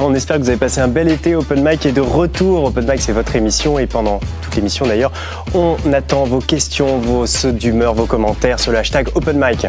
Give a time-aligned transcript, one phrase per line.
[0.00, 1.34] On espère que vous avez passé un bel été.
[1.34, 2.64] Open Mic est de retour.
[2.64, 5.10] Open Mic, c'est votre émission et pendant toute l'émission d'ailleurs,
[5.54, 9.66] on attend vos questions, vos sautes d'humeur, vos commentaires sur le hashtag Open Mic.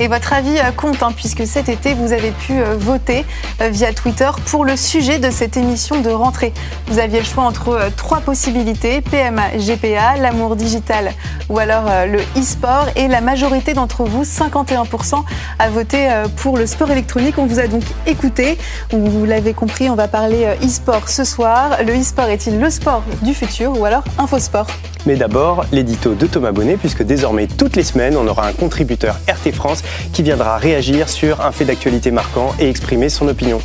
[0.00, 3.24] Et votre avis euh, compte, hein, puisque cet été, vous avez pu euh, voter
[3.60, 6.52] euh, via Twitter pour le sujet de cette émission de rentrée.
[6.86, 11.12] Vous aviez le choix entre trois possibilités, PMA, GPA, l'amour digital
[11.48, 12.86] ou alors le e-sport.
[12.94, 15.24] Et la majorité d'entre vous, 51%,
[15.58, 17.36] a voté pour le sport électronique.
[17.38, 18.58] On vous a donc écouté.
[18.90, 21.78] Vous l'avez compris, on va parler e-sport ce soir.
[21.84, 24.66] Le e-sport est-il le sport du futur ou alors infosport
[25.08, 29.18] mais d'abord, l'édito de Thomas Bonnet, puisque désormais, toutes les semaines, on aura un contributeur
[29.26, 33.58] RT France qui viendra réagir sur un fait d'actualité marquant et exprimer son opinion.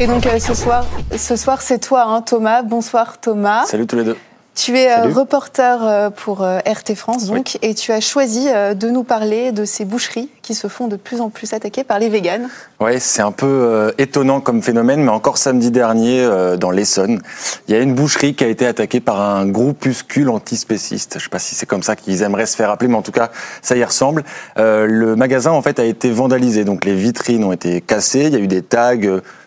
[0.00, 0.84] Et donc euh, ce soir,
[1.16, 2.60] ce soir c'est toi, hein, Thomas.
[2.60, 3.64] Bonsoir Thomas.
[3.64, 4.18] Salut tous les deux.
[4.54, 9.04] Tu es euh, reporter euh, pour RT France, donc, et tu as choisi de nous
[9.04, 12.50] parler de ces boucheries qui se font de plus en plus attaquer par les véganes.
[12.80, 17.20] Oui, c'est un peu euh, étonnant comme phénomène, mais encore samedi dernier, euh, dans l'Essonne,
[17.66, 21.14] il y a une boucherie qui a été attaquée par un groupuscule antispéciste.
[21.14, 23.02] Je ne sais pas si c'est comme ça qu'ils aimeraient se faire appeler, mais en
[23.02, 24.22] tout cas, ça y ressemble.
[24.58, 28.32] Euh, le magasin, en fait, a été vandalisé, donc les vitrines ont été cassées, il
[28.32, 28.94] y a eu des tags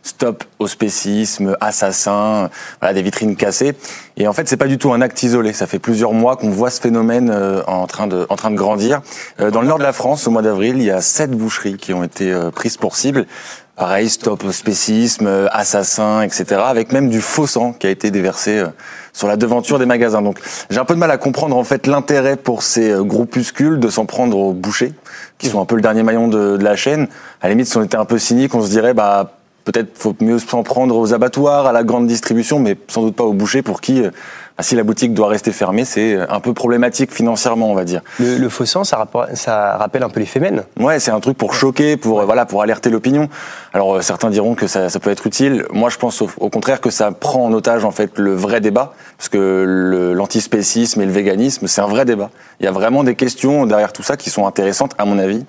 [0.04, 3.76] stop au spécisme, assassin, voilà, des vitrines cassées.
[4.18, 5.54] Et en fait, c'est pas du tout un acte isolé.
[5.54, 7.32] Ça fait plusieurs mois qu'on voit ce phénomène
[7.68, 9.02] en train de, en train de grandir.
[9.38, 11.94] dans le nord de la France, au mois d'avril, il y a sept boucheries qui
[11.94, 13.21] ont été euh, prises pour cible.
[13.76, 16.62] Pareil, stop au spécisme, euh, assassin, etc.
[16.66, 18.68] Avec même du faux sang qui a été déversé euh,
[19.14, 20.22] sur la devanture des magasins.
[20.22, 20.40] Donc
[20.70, 24.06] j'ai un peu de mal à comprendre en fait l'intérêt pour ces groupuscules de s'en
[24.06, 24.94] prendre aux bouchers,
[25.38, 27.08] qui sont un peu le dernier maillon de, la chaîne.
[27.42, 30.16] À la limite, si on était un peu cynique, on se dirait bah peut-être faut
[30.20, 33.62] mieux s'en prendre aux abattoirs, à la grande distribution, mais sans doute pas aux bouchers
[33.62, 34.04] pour qui
[34.58, 38.02] ah, si la boutique doit rester fermée, c'est un peu problématique financièrement, on va dire.
[38.20, 41.54] Le, faux sang, ça, ça, rappelle un peu les fémènes Ouais, c'est un truc pour
[41.54, 43.30] choquer, pour voilà, pour alerter l'opinion.
[43.74, 45.66] Alors euh, certains diront que ça, peut être utile.
[45.72, 48.94] Moi, je pense au, contraire que ça prend en otage en fait le vrai débat,
[49.18, 52.30] parce que l'antispécisme et le véganisme, c'est un vrai débat.
[52.60, 55.46] Il y a vraiment des questions derrière tout ça qui sont intéressantes, à mon avis.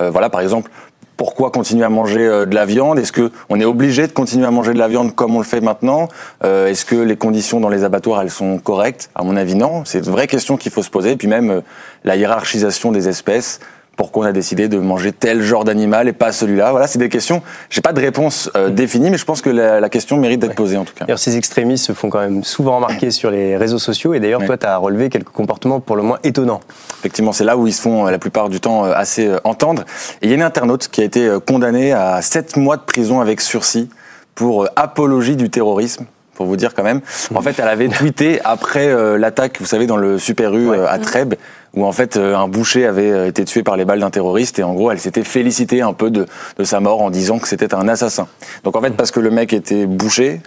[0.00, 0.70] Euh, voilà, par exemple,
[1.16, 2.98] pourquoi continuer à manger euh, de la viande?
[2.98, 5.44] Est-ce que on est obligé de continuer à manger de la viande comme on le
[5.44, 6.08] fait maintenant?
[6.44, 9.10] Euh, Est-ce que les conditions dans les abattoirs elles sont correctes?
[9.14, 9.84] À mon avis, non.
[9.84, 11.12] C'est une vraie question qu'il faut se poser.
[11.12, 11.60] Et puis même euh,
[12.04, 13.60] la hiérarchisation des espèces
[13.96, 17.08] pourquoi on a décidé de manger tel genre d'animal et pas celui-là Voilà, c'est des
[17.08, 17.42] questions.
[17.70, 20.76] J'ai pas de réponse euh, définie, mais je pense que la, question mérite d'être posée
[20.76, 21.06] en tout cas.
[21.06, 24.44] D'ailleurs, ces extrémistes se font quand même souvent remarquer sur les réseaux sociaux, et d'ailleurs,
[24.44, 26.60] toi, tu as relevé quelques comportements pour le moins étonnants.
[26.98, 29.84] Effectivement, c'est là où ils se font euh, la plupart du temps euh, assez entendre.
[30.20, 33.20] Et il y a une internaute qui a été condamnée à 7 mois de prison
[33.20, 33.88] avec sursis
[34.34, 36.04] pour apologie du terrorisme
[36.34, 37.00] pour vous dire quand même.
[37.34, 41.34] En fait, elle avait tweeté après l'attaque, vous savez, dans le Super U à Trèbes,
[41.76, 44.58] où en fait euh, un boucher avait euh, été tué par les balles d'un terroriste
[44.58, 46.26] et en gros elle s'était félicitée un peu de,
[46.58, 48.26] de sa mort en disant que c'était un assassin.
[48.64, 50.40] Donc en fait parce que le mec était bouché,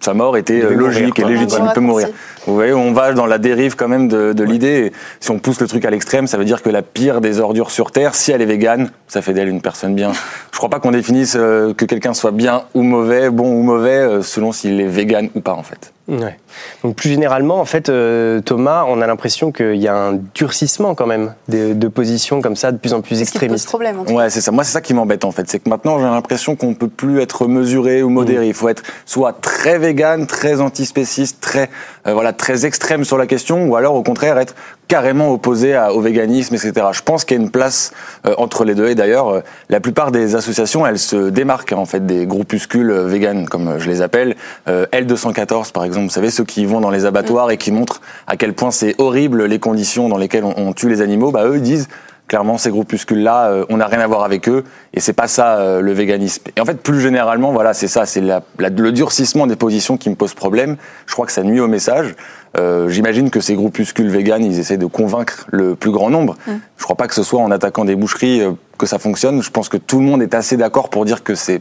[0.00, 2.08] sa mort était euh, logique et légitime, il peut mourir.
[2.46, 4.92] Vous voyez, on va dans la dérive quand même de, de l'idée.
[5.18, 7.72] Si on pousse le truc à l'extrême, ça veut dire que la pire des ordures
[7.72, 10.12] sur Terre, si elle est végane, ça fait d'elle une personne bien.
[10.52, 14.52] Je crois pas qu'on définisse que quelqu'un soit bien ou mauvais, bon ou mauvais, selon
[14.52, 15.92] s'il est végane ou pas en fait.
[16.08, 16.38] Ouais.
[16.82, 20.94] Donc plus généralement, en fait, euh, Thomas, on a l'impression qu'il y a un durcissement
[20.94, 23.64] quand même de, de positions comme ça, de plus en plus extrémistes.
[23.64, 24.00] C'est problème.
[24.00, 24.50] En ouais, c'est ça.
[24.50, 27.20] Moi, c'est ça qui m'embête en fait, c'est que maintenant j'ai l'impression qu'on peut plus
[27.20, 28.46] être mesuré ou modéré.
[28.46, 28.48] Mm.
[28.48, 31.68] Il faut être soit très vegan, très antispéciste, très
[32.06, 34.54] euh, voilà, très extrême sur la question, ou alors au contraire être
[34.88, 36.72] carrément opposé au véganisme, etc.
[36.92, 37.92] Je pense qu'il y a une place
[38.26, 38.88] euh, entre les deux.
[38.88, 43.06] Et d'ailleurs, euh, la plupart des associations, elles se démarquent en fait des groupuscules euh,
[43.06, 44.34] véganes, comme je les appelle.
[44.66, 48.36] L214, par exemple, vous savez, ceux qui vont dans les abattoirs et qui montrent à
[48.36, 51.30] quel point c'est horrible les conditions dans lesquelles on, tue les animaux.
[51.30, 51.88] Bah, eux, disent
[52.28, 54.64] clairement ces groupuscules-là, on n'a rien à voir avec eux,
[54.94, 56.42] et c'est pas ça le véganisme.
[56.56, 60.14] Et en fait, plus généralement, voilà, c'est ça, c'est le durcissement des positions qui me
[60.14, 60.76] pose problème.
[61.06, 62.14] Je crois que ça nuit au message.
[62.56, 66.36] Euh, j'imagine que ces groupuscules véganes, ils essaient de convaincre le plus grand nombre.
[66.46, 66.52] Mm.
[66.76, 69.42] Je crois pas que ce soit en attaquant des boucheries euh, que ça fonctionne.
[69.42, 71.60] Je pense que tout le monde est assez d'accord pour dire que c'est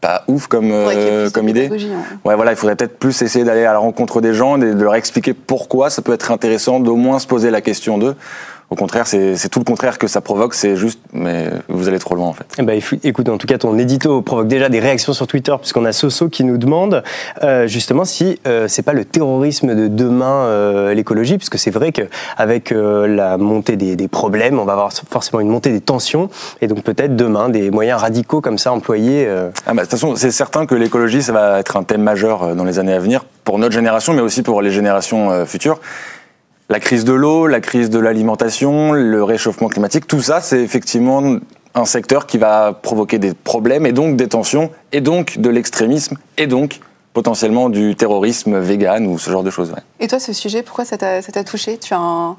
[0.00, 1.68] pas ouf comme, euh, comme idée.
[2.24, 2.34] Ouais.
[2.34, 5.32] voilà, il faudrait peut-être plus essayer d'aller à la rencontre des gens, de leur expliquer
[5.32, 8.14] pourquoi ça peut être intéressant, d'au moins se poser la question d'eux.
[8.68, 10.54] Au contraire, c'est tout le contraire que ça provoque.
[10.54, 12.46] C'est juste, mais vous allez trop loin en fait.
[12.58, 15.84] Eh ben, écoute, en tout cas, ton édito provoque déjà des réactions sur Twitter, puisqu'on
[15.84, 17.04] a Soso qui nous demande
[17.44, 21.92] euh, justement si euh, c'est pas le terrorisme de demain euh, l'écologie, puisque c'est vrai
[21.92, 26.28] qu'avec euh, la montée des, des, problèmes, on va avoir forcément une montée des tensions,
[26.60, 29.26] et donc peut-être demain des moyens radicaux comme ça employés.
[29.26, 29.50] Euh.
[29.66, 32.56] Ah bah, de toute façon, c'est certain que l'écologie, ça va être un thème majeur
[32.56, 35.78] dans les années à venir pour notre génération, mais aussi pour les générations futures.
[36.68, 41.38] La crise de l'eau, la crise de l'alimentation, le réchauffement climatique, tout ça, c'est effectivement
[41.74, 46.16] un secteur qui va provoquer des problèmes et donc des tensions et donc de l'extrémisme
[46.36, 46.80] et donc
[47.12, 49.74] potentiellement du terrorisme vegan ou ce genre de choses.
[50.00, 51.78] Et toi, ce sujet, pourquoi ça t'a touché?
[51.78, 52.36] Tu as un,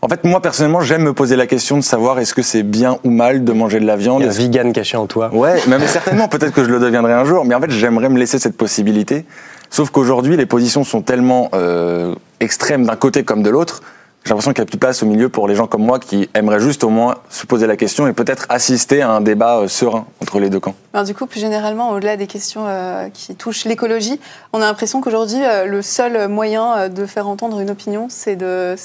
[0.00, 2.98] en fait, moi personnellement, j'aime me poser la question de savoir est-ce que c'est bien
[3.04, 4.20] ou mal de manger de la viande.
[4.20, 5.30] Il y a un vegan caché en toi.
[5.32, 7.44] Ouais, mais certainement, peut-être que je le deviendrai un jour.
[7.44, 9.24] Mais en fait, j'aimerais me laisser cette possibilité.
[9.70, 13.82] Sauf qu'aujourd'hui, les positions sont tellement euh, extrêmes d'un côté comme de l'autre
[14.24, 15.98] j'ai l'impression qu'il n'y a plus de place au milieu pour les gens comme moi
[15.98, 19.58] qui aimeraient juste au moins se poser la question et peut-être assister à un débat
[19.58, 20.76] euh, serein entre les deux camps.
[20.94, 24.20] Alors du coup, plus généralement, au-delà des questions euh, qui touchent l'écologie,
[24.52, 28.36] on a l'impression qu'aujourd'hui, euh, le seul moyen de faire entendre une opinion, c'est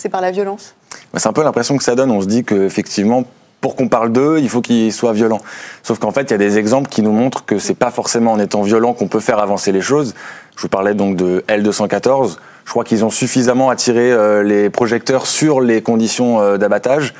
[0.09, 0.74] par la violence.
[1.15, 2.09] C'est un peu l'impression que ça donne.
[2.09, 3.24] On se dit qu'effectivement,
[3.62, 5.42] pour qu'on parle d'eux, il faut qu'ils soient violents.
[5.83, 8.31] Sauf qu'en fait, il y a des exemples qui nous montrent que c'est pas forcément
[8.31, 10.15] en étant violent qu'on peut faire avancer les choses.
[10.56, 12.38] Je vous parlais donc de L214.
[12.68, 17.14] Je crois qu'ils ont suffisamment attiré euh, les projecteurs sur les conditions euh, d'abattage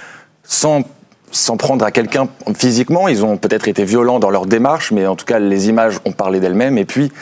[0.44, 0.84] sans
[1.32, 3.08] s'en prendre à quelqu'un physiquement.
[3.08, 6.12] Ils ont peut-être été violents dans leur démarche, mais en tout cas, les images ont
[6.12, 6.78] parlé d'elles-mêmes.
[6.78, 7.14] Et puis,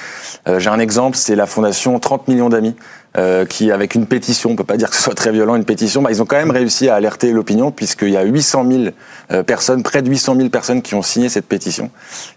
[0.47, 2.75] euh, j'ai un exemple, c'est la fondation 30 millions d'amis,
[3.17, 5.63] euh, qui, avec une pétition, on peut pas dire que ce soit très violent, une
[5.63, 8.83] pétition, bah, ils ont quand même réussi à alerter l'opinion, puisqu'il y a 800 000
[9.31, 11.91] euh, personnes, près de 800 000 personnes qui ont signé cette pétition.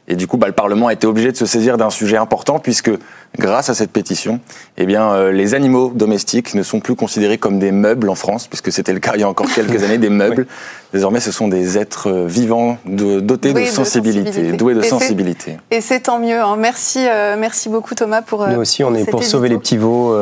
[0.07, 2.59] Et du coup, bah, le Parlement a été obligé de se saisir d'un sujet important,
[2.59, 2.91] puisque
[3.37, 4.41] grâce à cette pétition,
[4.79, 8.47] eh bien, euh, les animaux domestiques ne sont plus considérés comme des meubles en France,
[8.47, 10.47] puisque c'était le cas il y a encore quelques années, des meubles.
[10.95, 15.59] Désormais, ce sont des êtres euh, vivants, de, dotés de, sensibilité, doués de sensibilité.
[15.71, 16.41] Et c'est tant mieux.
[16.41, 16.57] Hein.
[16.59, 18.49] Merci, euh, merci beaucoup Thomas pour.
[18.49, 20.17] Nous aussi, on est pour sauver les petits veaux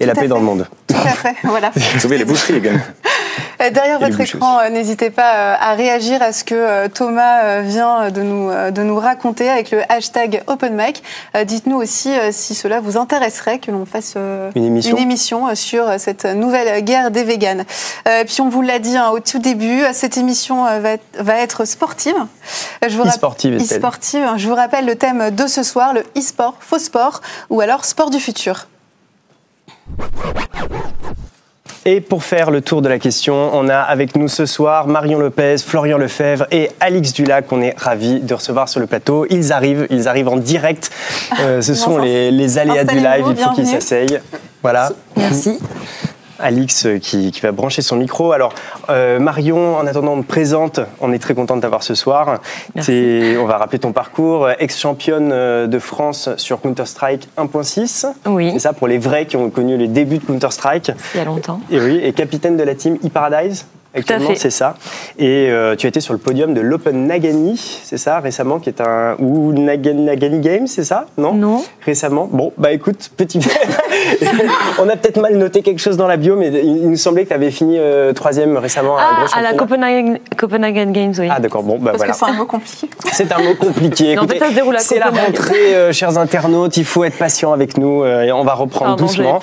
[0.00, 0.66] et la paix dans le monde.
[0.86, 1.70] Tout à fait, voilà.
[1.98, 2.80] sauver les boucheries également.
[3.58, 8.82] Derrière votre écran, n'hésitez pas à réagir à ce que Thomas vient de nous, de
[8.82, 11.02] nous raconter avec le hashtag OpenMic.
[11.46, 14.16] Dites-nous aussi si cela vous intéresserait que l'on fasse
[14.54, 17.64] une émission, une émission sur cette nouvelle guerre des véganes.
[18.26, 20.66] puis on vous l'a dit hein, au tout début, cette émission
[21.18, 22.16] va, être sportive.
[22.86, 24.26] Je vous e-sportive, e-sportive.
[24.36, 28.10] Je vous rappelle le thème de ce soir, le e-sport, faux sport ou alors sport
[28.10, 28.66] du futur.
[31.88, 35.20] Et pour faire le tour de la question, on a avec nous ce soir Marion
[35.20, 37.46] Lopez, Florian Lefebvre et Alix Dulac.
[37.52, 39.24] On est ravis de recevoir sur le plateau.
[39.30, 40.90] Ils arrivent, ils arrivent en direct.
[41.40, 43.26] Euh, ce sont les, les aléas du live.
[43.30, 44.20] Il faut qu'ils s'asseyent.
[44.62, 44.90] Voilà.
[45.16, 45.60] Merci.
[46.38, 48.32] Alix euh, qui, va brancher son micro.
[48.32, 48.52] Alors,
[48.88, 50.80] euh, Marion, en attendant, on te présente.
[51.00, 52.40] On est très content de t'avoir ce soir.
[52.76, 54.48] On va rappeler ton parcours.
[54.58, 58.06] Ex-championne euh, de France sur Counter-Strike 1.6.
[58.26, 58.50] Oui.
[58.52, 60.92] C'est ça pour les vrais qui ont connu les débuts de Counter-Strike.
[61.14, 61.60] Il y a longtemps.
[61.70, 63.66] Et oui, et capitaine de la team e-Paradise
[63.96, 64.74] actuellement, c'est ça.
[65.18, 68.68] Et euh, tu as été sur le podium de l'Open Nagani, c'est ça, récemment, qui
[68.68, 69.16] est un.
[69.18, 71.32] ou Nagani, Nagani Games, c'est ça Non?
[71.34, 71.64] Non.
[71.84, 72.28] Récemment.
[72.30, 73.40] Bon, bah écoute, petit.
[74.78, 77.28] On a peut-être mal noté quelque chose dans la bio, mais il nous semblait que
[77.28, 81.28] tu avais fini euh, troisième récemment ah, à, la Copenhagen, Copenhagen, Games, oui.
[81.30, 82.12] Ah d'accord, bon, bah Parce voilà.
[82.12, 82.88] que c'est un mot compliqué.
[83.12, 84.12] C'est un mot compliqué.
[84.12, 84.40] Écoutez,
[84.78, 88.54] c'est la rentrée, euh, chers internautes, il faut être patient avec nous et on va
[88.54, 89.40] reprendre doucement.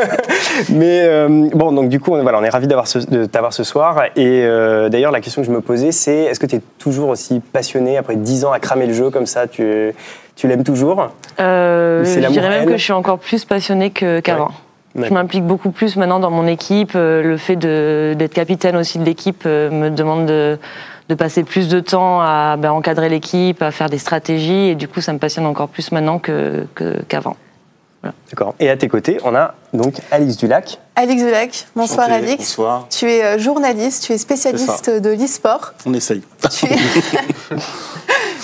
[0.70, 1.08] mais
[1.54, 4.04] bon, donc du coup, voilà, on est ravis d'avoir de t'avoir ce soir.
[4.16, 7.08] Et euh, d'ailleurs, la question que je me posais, c'est est-ce que tu es toujours
[7.08, 9.46] aussi passionné après 10 ans à cramer le jeu comme ça?
[9.46, 9.94] Tu,
[10.36, 11.08] tu l'aimes toujours?
[11.38, 14.50] Euh, Je dirais même que je suis encore plus passionné qu'avant.
[14.96, 16.92] Je m'implique beaucoup plus maintenant dans mon équipe.
[16.96, 20.58] Euh, le fait d'être capitaine aussi de l'équipe me demande de,
[21.08, 24.70] de, passer plus de temps à ben, encadrer l'équipe, à faire des stratégies.
[24.70, 26.20] Et du coup, ça me passionne encore plus maintenant
[27.08, 27.36] qu'avant.
[28.02, 28.54] D'accord.
[28.58, 30.78] Et à tes côtés, on a donc Alix Dulac.
[30.96, 32.38] Alix Dulac, bonsoir Alix.
[32.38, 32.86] Bonsoir.
[32.88, 35.74] Tu es euh, journaliste, tu es spécialiste de l'e-sport.
[35.86, 36.22] On essaye.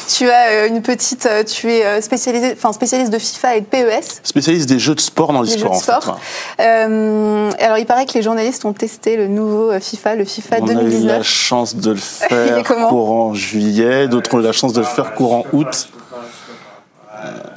[0.08, 3.66] Tu, as euh, une petite, euh, tu es spécialisé, enfin spécialiste de FIFA et de
[3.66, 4.20] PES.
[4.22, 5.72] Spécialiste des jeux de sport dans l'e-sport.
[5.72, 6.20] En sport.
[6.58, 10.84] alors il paraît que les journalistes ont testé le nouveau FIFA, le FIFA 2019.
[10.84, 14.72] On a eu la chance de le faire courant juillet, d'autres ont eu la chance
[14.72, 15.88] de le faire courant août.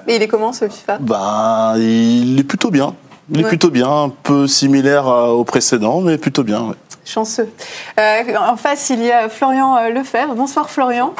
[0.07, 0.97] Et il est comment ce FIFA?
[0.99, 2.95] Bah, il est plutôt bien.
[3.31, 6.73] Il est plutôt bien, un peu similaire au précédent, mais plutôt bien.
[7.09, 7.49] Chanceux.
[7.99, 10.35] Euh, en face, il y a Florian euh, Lefebvre.
[10.35, 11.15] Bonsoir Florian.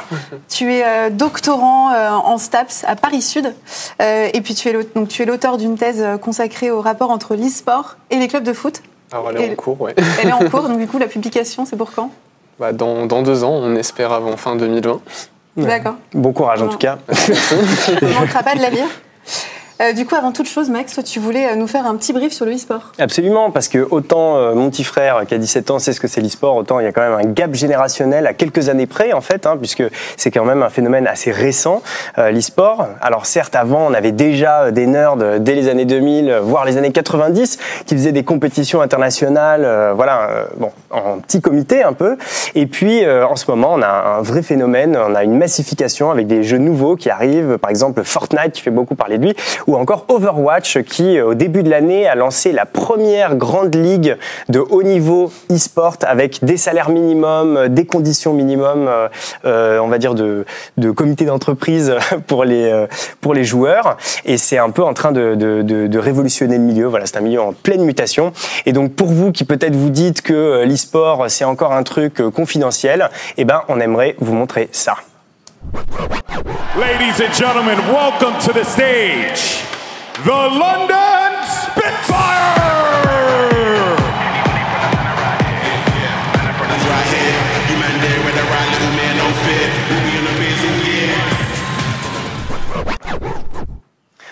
[0.48, 3.56] tu es euh, doctorant en STAPS à Paris Sud.
[4.00, 8.44] et puis tu es l'auteur d'une thèse consacrée au rapport entre l'e-sport et les clubs
[8.44, 8.84] de foot.
[9.12, 9.92] Alors elle est en cours, oui.
[10.22, 12.12] Elle est en cours, donc du coup la publication, c'est pour quand?
[12.60, 15.00] Bah, dans, dans, deux ans, on espère avant fin 2020.
[15.66, 15.96] D'accord.
[16.14, 16.98] Bon courage en tout cas.
[17.10, 18.88] on ne manquera pas de la lire.
[19.82, 22.34] Euh, du coup, avant toute chose, Max, tu voulais euh, nous faire un petit brief
[22.34, 22.92] sur le e-sport.
[23.00, 26.10] Absolument, parce que autant euh, mon petit frère qui a 17 ans sait ce que
[26.10, 29.14] c'est l'e-sport, autant il y a quand même un gap générationnel à quelques années près,
[29.14, 29.84] en fait, hein, puisque
[30.18, 31.82] c'est quand même un phénomène assez récent,
[32.18, 32.88] l'e-sport.
[33.00, 36.92] Alors certes, avant, on avait déjà des nerds dès les années 2000, voire les années
[36.92, 42.18] 90, qui faisaient des compétitions internationales, voilà, bon, en petit comité un peu.
[42.56, 46.28] Et puis, en ce moment, on a un vrai phénomène, on a une massification avec
[46.28, 49.36] des jeux nouveaux qui arrivent, par exemple Fortnite qui fait beaucoup parler de lui,
[49.70, 54.18] ou encore Overwatch qui, au début de l'année, a lancé la première grande ligue
[54.50, 59.08] de haut niveau e-sport avec des salaires minimums, des conditions minimum, euh,
[59.46, 60.46] euh, on va dire de,
[60.78, 61.94] de comité d'entreprise
[62.28, 62.88] pour les euh,
[63.22, 63.98] pour les joueurs.
[64.26, 66.88] Et c'est un peu en train de, de, de, révolutionner le milieu.
[66.88, 68.34] Voilà, c'est un milieu en pleine mutation.
[68.66, 73.12] Et donc pour vous qui peut-être vous dites que l'e-sport c'est encore un truc confidentiel,
[73.38, 74.96] eh ben on aimerait vous montrer ça.
[75.62, 79.62] Ladies and gentlemen, welcome to the stage,
[80.24, 83.59] the London Spitfire!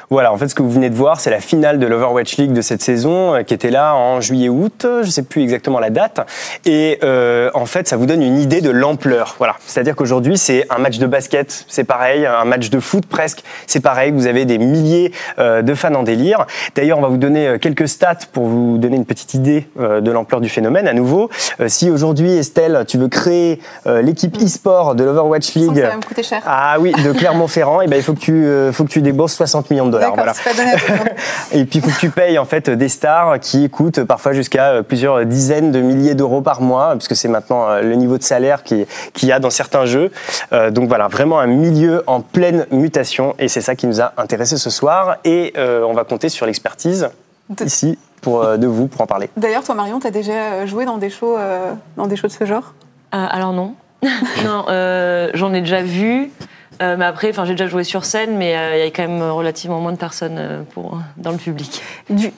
[0.10, 2.54] Voilà, en fait, ce que vous venez de voir, c'est la finale de l'Overwatch League
[2.54, 6.26] de cette saison, euh, qui était là en juillet-août, je sais plus exactement la date.
[6.66, 9.36] Et euh, en fait, ça vous donne une idée de l'ampleur.
[9.38, 13.44] Voilà, c'est-à-dire qu'aujourd'hui, c'est un match de basket, c'est pareil, un match de foot presque,
[13.66, 14.12] c'est pareil.
[14.12, 16.46] Vous avez des milliers euh, de fans en délire.
[16.76, 20.02] D'ailleurs, on va vous donner euh, quelques stats pour vous donner une petite idée euh,
[20.02, 20.88] de l'ampleur du phénomène.
[20.88, 21.30] À nouveau,
[21.68, 26.24] si aujourd'hui, Estelle, tu veux créer l'équipe e-sport de l'Overwatch League, ça va me coûter
[26.24, 26.42] cher.
[26.46, 29.34] Ah oui, de Clermont-Ferrand, et eh ben il faut que tu faut que tu débourses
[29.34, 29.97] 60 millions de dollars.
[31.52, 34.72] et puis il faut que tu payes en fait des stars qui coûtent parfois jusqu'à
[34.72, 38.24] euh, plusieurs dizaines de milliers d'euros par mois, puisque c'est maintenant euh, le niveau de
[38.24, 40.12] salaire qu'il qui y a dans certains jeux.
[40.54, 44.14] Euh, donc voilà, vraiment un milieu en pleine mutation, et c'est ça qui nous a
[44.18, 45.18] intéressé ce soir.
[45.24, 47.10] Et on va compter sur l'expertise
[47.64, 49.30] ici pour, de vous pour en parler.
[49.38, 51.38] D'ailleurs, toi Marion, tu as déjà joué dans des shows,
[51.96, 52.74] dans des shows de ce genre?
[53.12, 53.74] Alors non.
[54.44, 54.66] non,
[55.34, 56.32] j'en ai déjà vu.
[56.82, 59.22] Euh, mais après, j'ai déjà joué sur scène, mais euh, il y a quand même
[59.22, 61.82] relativement moins de personnes euh, pour, dans le public.
[62.10, 62.32] Du,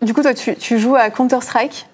[0.00, 1.86] du coup, toi, tu, tu joues à Counter-Strike?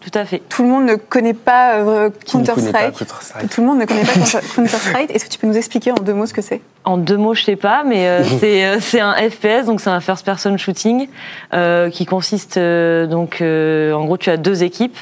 [0.00, 0.40] Tout à fait.
[0.48, 1.80] Tout le monde ne connaît pas
[2.26, 2.94] Counter-Strike?
[3.50, 4.12] Tout le monde ne connaît pas
[4.54, 5.10] Counter-Strike.
[5.10, 6.60] Est-ce que tu peux nous expliquer en deux mots ce que c'est?
[6.84, 8.22] En deux mots, je sais pas, mais
[8.80, 11.08] c'est un FPS, donc c'est un first-person shooting
[11.90, 14.98] qui consiste donc en gros tu as deux équipes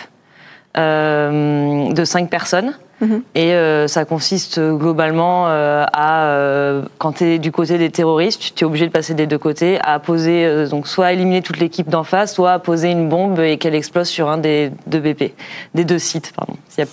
[0.74, 2.74] de cinq personnes.
[3.04, 3.22] Mhm.
[3.34, 8.54] Et euh, ça consiste globalement euh, à, euh, quand tu es du côté des terroristes,
[8.54, 11.88] tu es obligé de passer des deux côtés, à poser, donc soit éliminer toute l'équipe
[11.88, 15.34] d'en face, soit à poser une bombe et qu'elle explose sur un des deux BP,
[15.74, 16.56] des deux sites, pardon.
[16.78, 16.86] Y a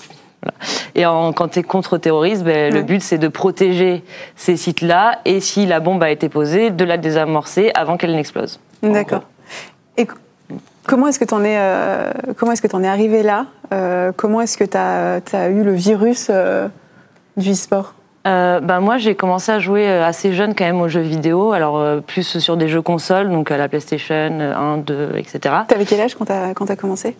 [0.43, 0.57] voilà.
[0.95, 4.03] Et en, quand tu es contre-terroriste, ben, le but c'est de protéger
[4.35, 8.59] ces sites-là et si la bombe a été posée, de la désamorcer avant qu'elle n'explose.
[8.81, 9.21] D'accord.
[9.97, 10.07] Et
[10.87, 14.11] Comment est-ce que tu en es, euh, comment est-ce que en es arrivé là euh,
[14.15, 16.67] Comment est-ce que tu as, eu le virus euh,
[17.37, 17.93] du e-sport?
[18.23, 22.37] Bah moi, j'ai commencé à jouer assez jeune quand même aux jeux vidéo, alors plus
[22.37, 25.55] sur des jeux consoles, donc à la PlayStation 1, 2, etc.
[25.67, 27.15] T'avais quel âge quand t'as quand as commencé?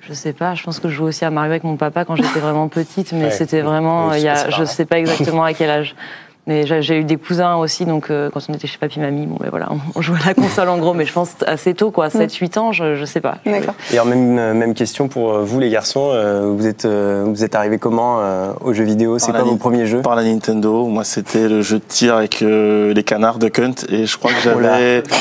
[0.00, 2.16] Je sais pas, je pense que je jouais aussi à Mario avec mon papa quand
[2.16, 5.70] j'étais vraiment petite, mais c'était vraiment, il y a, je sais pas exactement à quel
[5.70, 5.94] âge.
[6.46, 9.36] Mais j'ai eu des cousins aussi, donc euh, quand on était chez papy mamie, bon,
[9.40, 12.08] ben voilà, on, jouait à la console en gros, mais je pense assez tôt, quoi,
[12.08, 13.38] 7-8 ans, je, je sais pas.
[13.46, 16.12] Et alors même, euh, même question pour euh, vous les garçons,
[16.54, 18.20] vous êtes vous êtes arrivés comment
[18.60, 19.18] aux jeux vidéo?
[19.18, 20.02] C'est quoi vos premiers jeux?
[20.02, 24.04] Par la Nintendo, moi c'était le jeu de tir avec les canards de Kunt, et
[24.04, 25.02] je crois que oh j'avais.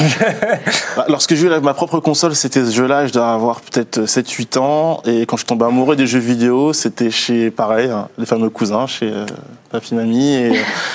[0.95, 4.59] Bah, lorsque j'ai eu ma propre console, c'était ce jeu-là, je dois avoir peut-être 7-8
[4.59, 8.49] ans, et quand je tombais amoureux des jeux vidéo, c'était chez pareil, hein, les fameux
[8.49, 9.11] cousins, chez
[9.73, 10.51] papy mamie, et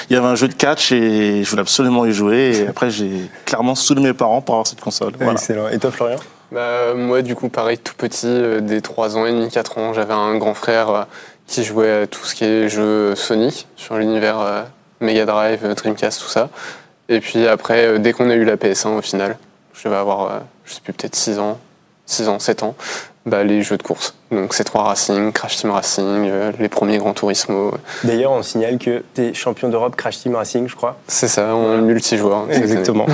[0.08, 2.61] il y avait un jeu de catch et je voulais absolument y jouer.
[2.61, 3.11] Et après, j'ai
[3.44, 5.12] clairement soudé mes parents pour avoir cette console.
[5.32, 5.68] Excellent.
[5.68, 6.18] Et toi, Florian?
[6.52, 9.92] Bah, Moi, du coup, pareil, tout petit, euh, dès 3 ans et demi, 4 ans,
[9.94, 11.02] j'avais un grand frère euh,
[11.49, 14.62] qui jouait à tout ce qui est jeux Sonic sur l'univers euh,
[15.00, 16.49] Mega Drive, Dreamcast, tout ça.
[17.08, 19.38] Et puis après, dès qu'on a eu la PS1 au final,
[19.75, 21.58] je devais avoir, je sais plus, peut-être 6 ans,
[22.06, 22.76] 6 ans, 7 ans,
[23.28, 24.14] bah, les jeux de course.
[24.30, 27.73] Donc c'est 3 Racing, Crash Team Racing, euh, les premiers Gran Turismo.
[28.04, 30.97] D'ailleurs, on signale que tu es champion d'Europe Crash Team Racing, je crois.
[31.06, 32.47] C'est ça, en multijoueur.
[32.50, 33.06] Exactement.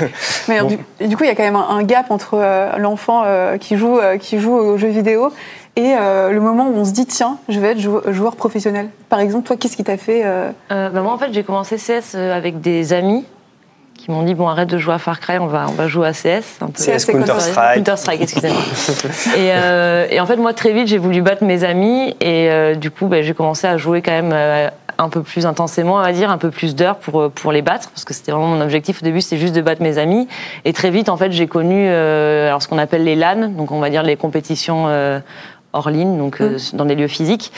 [0.48, 0.60] Mais
[1.00, 3.98] du, coup, il y a quand même un, gap entre euh, l'enfant euh, qui, joue,
[4.20, 5.32] qui joue aux jeux vidéo
[5.74, 8.90] et le moment où on se dit tiens, je vais être joueur professionnel.
[9.08, 10.22] Par exemple, toi, qu'est-ce qui t'a fait
[10.68, 13.24] bah, Moi, en fait, j'ai commencé CS avec des amis
[14.02, 16.08] qui m'ont dit bon arrête de jouer à Far Cry, on va on va jouer
[16.08, 16.60] à CS.
[16.60, 16.82] Un peu.
[16.82, 17.76] CS Counter Strike.
[17.76, 18.60] Counter Strike, excusez-moi.
[19.36, 22.74] et, euh, et, en fait moi très vite j'ai voulu battre mes amis et euh,
[22.74, 24.68] du coup bah, j'ai commencé à jouer quand même euh,
[24.98, 27.90] un peu plus intensément, on va dire, un peu plus d'heures pour, pour les battre,
[27.90, 30.28] parce que c'était vraiment mon objectif au début, c'était juste de battre mes amis.
[30.64, 33.80] Et très vite, en fait, j'ai connu alors, ce qu'on appelle les LAN, donc on
[33.80, 34.86] va dire les compétitions
[35.72, 36.56] hors ligne, donc mmh.
[36.74, 37.52] dans des lieux physiques.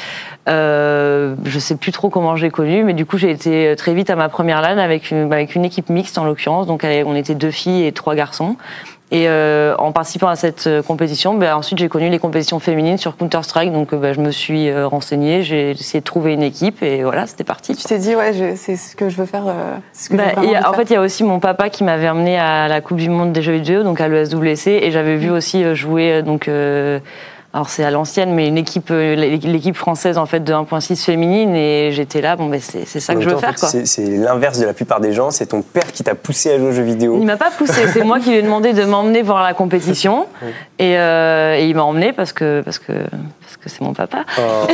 [0.48, 4.10] Euh, je sais plus trop comment j'ai connu, mais du coup j'ai été très vite
[4.10, 7.34] à ma première LAN avec une, avec une équipe mixte en l'occurrence, donc on était
[7.34, 8.56] deux filles et trois garçons.
[9.10, 12.96] Et euh, en participant à cette euh, compétition, ben, ensuite j'ai connu les compétitions féminines
[12.96, 16.42] sur Counter Strike, donc ben, je me suis euh, renseignée, j'ai essayé de trouver une
[16.42, 17.76] équipe et voilà, c'était parti.
[17.76, 19.44] Tu t'es dit ouais, c'est ce que je veux faire.
[20.10, 20.32] Ben,
[20.66, 23.08] en fait, il y a aussi mon papa qui m'avait amené à la Coupe du
[23.08, 26.50] Monde des jeux vidéo, donc à l'ESWC, et j'avais vu aussi jouer donc
[27.54, 31.54] alors c'est à l'ancienne, mais une équipe, euh, l'équipe française en fait de 1.6 féminine,
[31.54, 33.56] et j'étais là, bon ben c'est, ça que je veux faire.
[33.56, 36.66] C'est, l'inverse de la plupart des gens, c'est ton père qui t'a poussé à jouer
[36.66, 37.16] aux jeux vidéo.
[37.20, 40.26] Il m'a pas poussé, c'est moi qui lui ai demandé de m'emmener voir la compétition,
[40.80, 44.24] et, euh, et, il m'a emmené parce que parce que parce que c'est mon papa.
[44.36, 44.66] Oh.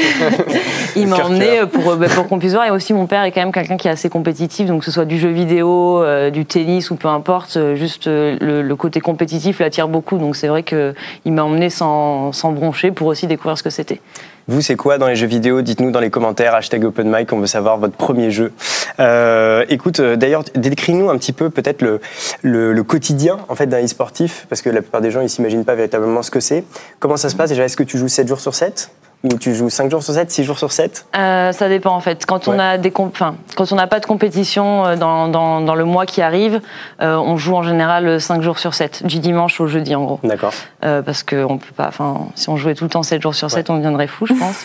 [0.96, 3.42] il m'a emmené pour ben, pour qu'on puisse voir, et aussi mon père est quand
[3.42, 6.46] même quelqu'un qui est assez compétitif, donc que ce soit du jeu vidéo, euh, du
[6.46, 10.94] tennis ou peu importe, juste le, le côté compétitif l'attire beaucoup, donc c'est vrai que
[11.26, 12.52] il m'a emmené sans sans
[12.94, 14.00] pour aussi découvrir ce que c'était.
[14.48, 15.62] Vous, c'est quoi dans les jeux vidéo?
[15.62, 18.52] Dites-nous dans les commentaires, hashtag OpenMic, on veut savoir votre premier jeu.
[18.98, 22.00] Euh, écoute, euh, d'ailleurs, décris-nous un petit peu peut-être le,
[22.42, 25.74] le, quotidien en fait, d'un e-sportif, parce que la plupart des gens, ils s'imaginent pas
[25.74, 26.64] véritablement ce que c'est.
[26.98, 27.50] Comment ça se passe?
[27.50, 28.90] Déjà Est-ce que tu joues 7 jours sur 7
[29.22, 32.00] ou tu joues 5 jours sur 7, 6 jours sur 7 euh, Ça dépend en
[32.00, 32.24] fait.
[32.24, 35.74] Quand on a des enfin, quand on n'a pas de compétition euh, dans, dans, dans,
[35.74, 36.60] le mois qui arrive,
[37.02, 40.20] euh, on joue en général 5 jours sur 7, du dimanche au jeudi en gros.
[40.24, 40.52] D'accord.
[40.84, 43.34] Euh, parce que on peut pas, enfin, si on jouait tout le temps 7 jours
[43.34, 44.64] sur 7, on deviendrait fou, je pense.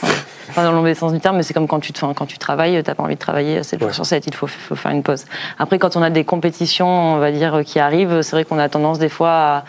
[0.56, 2.82] pas dans le sens du terme, mais c'est comme quand tu, te, quand tu travailles,
[2.82, 5.26] t'as pas envie de travailler 7 jours sur 7, il faut, faut faire une pause.
[5.60, 8.70] Après, quand on a des compétitions, on va dire, qui arrivent, c'est vrai qu'on a
[8.70, 9.64] tendance des fois à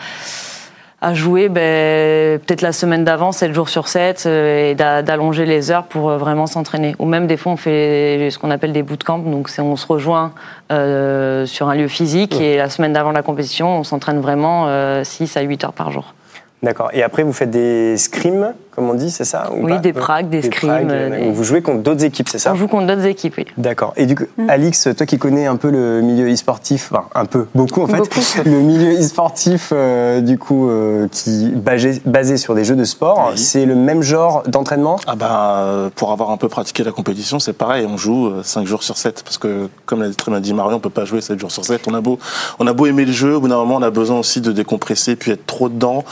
[0.99, 5.69] à jouer ben, peut-être la semaine d'avant, 7 jours sur 7, euh, et d'allonger les
[5.69, 6.95] heures pour euh, vraiment s'entraîner.
[6.97, 10.33] Ou même des fois, on fait ce qu'on appelle des bootcamps, donc on se rejoint
[10.71, 15.03] euh, sur un lieu physique, et la semaine d'avant la compétition, on s'entraîne vraiment euh,
[15.03, 16.15] 6 à 8 heures par jour.
[16.63, 16.89] D'accord.
[16.93, 20.43] Et après, vous faites des scrims, comme on dit, c'est ça Oui, des prags, des,
[20.43, 20.89] scrims.
[20.91, 23.45] Euh, vous jouez contre d'autres équipes, c'est ça On joue contre d'autres équipes, oui.
[23.57, 23.91] D'accord.
[23.97, 24.51] Et du coup, mm.
[24.51, 28.43] Alix, toi qui connais un peu le milieu e-sportif, enfin un peu, beaucoup en fait,
[28.45, 33.31] le milieu e-sportif, euh, du coup, euh, qui basé, basé sur des jeux de sport,
[33.35, 37.53] c'est le même genre d'entraînement Ah bah, pour avoir un peu pratiqué la compétition, c'est
[37.53, 40.77] pareil, on joue 5 jours sur 7, parce que comme l'a très bien dit Marion,
[40.77, 41.87] on peut pas jouer 7 jours sur 7.
[41.87, 42.19] On a beau,
[42.59, 44.51] on a beau aimer le jeu, au bout d'un moment, on a besoin aussi de
[44.51, 46.03] décompresser, puis être trop dedans.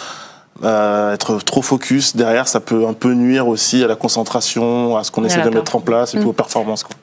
[0.63, 5.03] Euh, être trop focus derrière, ça peut un peu nuire aussi à la concentration, à
[5.03, 6.29] ce qu'on essaie de mettre en place et puis mm.
[6.29, 6.83] aux performances.
[6.83, 6.95] Quoi.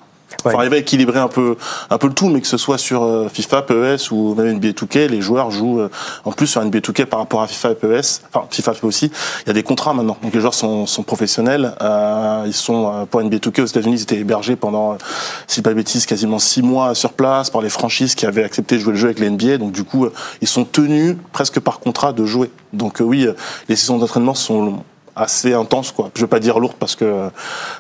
[0.45, 1.57] Il faut arriver à équilibrer un peu,
[1.91, 4.69] un peu le tout, mais que ce soit sur euh, FIFA, PES ou même NBA
[4.69, 5.91] 2K, les joueurs jouent euh,
[6.25, 9.11] en plus sur NBA 2K par rapport à FIFA et PES, enfin FIFA aussi.
[9.45, 11.75] Il y a des contrats maintenant, donc les joueurs sont, sont professionnels.
[11.81, 14.99] Euh, ils sont pour NBA 2K aux États-Unis, ils étaient hébergés pendant,
[15.47, 18.45] si je pas de bêtises, quasiment six mois sur place par les franchises qui avaient
[18.45, 19.59] accepté de jouer le jeu avec les NBA.
[19.59, 20.09] Donc du coup,
[20.41, 22.51] ils sont tenus presque par contrat de jouer.
[22.73, 23.27] Donc oui,
[23.69, 24.83] les saisons d'entraînement sont
[25.17, 26.11] assez intenses quoi.
[26.15, 27.29] Je veux pas dire lourdes parce que euh,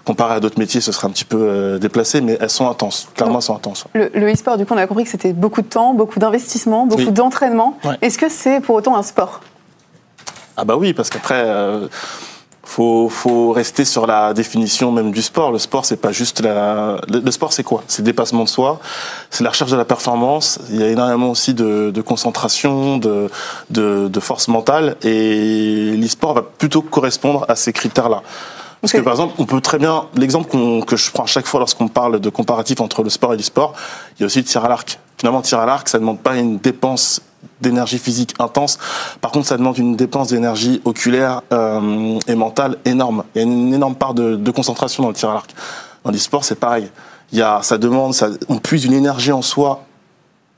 [0.04, 3.08] comparé à d'autres métiers, ce serait un petit peu euh, déplacé, mais elles sont intenses.
[3.14, 3.84] Clairement, elles sont intenses.
[3.94, 7.10] Le, e-sport, du coup, on a compris que c'était beaucoup de temps, beaucoup d'investissement, beaucoup
[7.10, 7.78] d'entraînement.
[8.00, 9.40] Est-ce que c'est pour autant un sport?
[10.56, 11.42] Ah bah oui, parce qu'après.
[11.44, 11.88] Euh,
[12.64, 15.50] faut, faut rester sur la définition même du sport.
[15.52, 17.00] Le sport, c'est pas juste la.
[17.08, 17.82] Le, sport, c'est quoi?
[17.88, 18.80] C'est le dépassement de soi,
[19.30, 20.58] c'est la recherche de la performance.
[20.70, 23.30] Il y a énormément aussi de, de concentration, de,
[23.70, 28.22] de, de, force mentale, et l'e-sport va plutôt correspondre à ces critères-là.
[28.80, 30.50] Parce que par exemple, on peut très bien l'exemple
[30.84, 33.74] que je prends à chaque fois lorsqu'on parle de comparatif entre le sport et l'e-sport,
[34.16, 34.98] il y a aussi le tir à l'arc.
[35.18, 37.20] Finalement, le tir à l'arc, ça ne demande pas une dépense
[37.62, 38.78] d'énergie physique intense.
[39.20, 43.24] Par contre, ça demande une dépense d'énergie oculaire euh, et mentale énorme.
[43.34, 45.54] Il y a une énorme part de, concentration dans le tir à l'arc.
[46.04, 46.90] Dans l'e-sport, c'est pareil.
[47.32, 48.14] Il y a, ça demande,
[48.48, 49.84] on puise une énergie en soi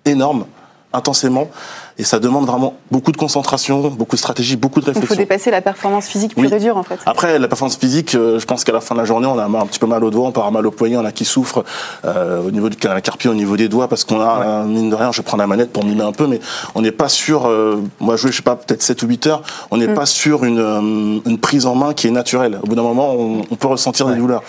[0.04, 0.46] énorme,
[0.92, 1.48] intensément.
[1.96, 5.14] Et ça demande vraiment beaucoup de concentration, beaucoup de stratégie, beaucoup de réflexion.
[5.14, 6.98] Il faut dépasser la performance physique pure et dure, en fait.
[7.06, 9.44] Après, la performance physique, euh, je pense qu'à la fin de la journée, on a
[9.44, 11.64] un petit peu mal au doigt, on avoir mal au poignet, on a qui souffre
[12.04, 14.90] euh, au niveau du canal carpien, au niveau des doigts, parce qu'on a, euh, mine
[14.90, 16.40] de rien, je prends la manette pour mimer un peu, mais
[16.74, 19.42] on n'est pas sûr, euh, moi je je sais pas, peut-être 7 ou 8 heures,
[19.70, 19.94] on n'est mm.
[19.94, 22.58] pas sur une, une, prise en main qui est naturelle.
[22.62, 24.42] Au bout d'un moment, on, on peut ressentir des douleurs.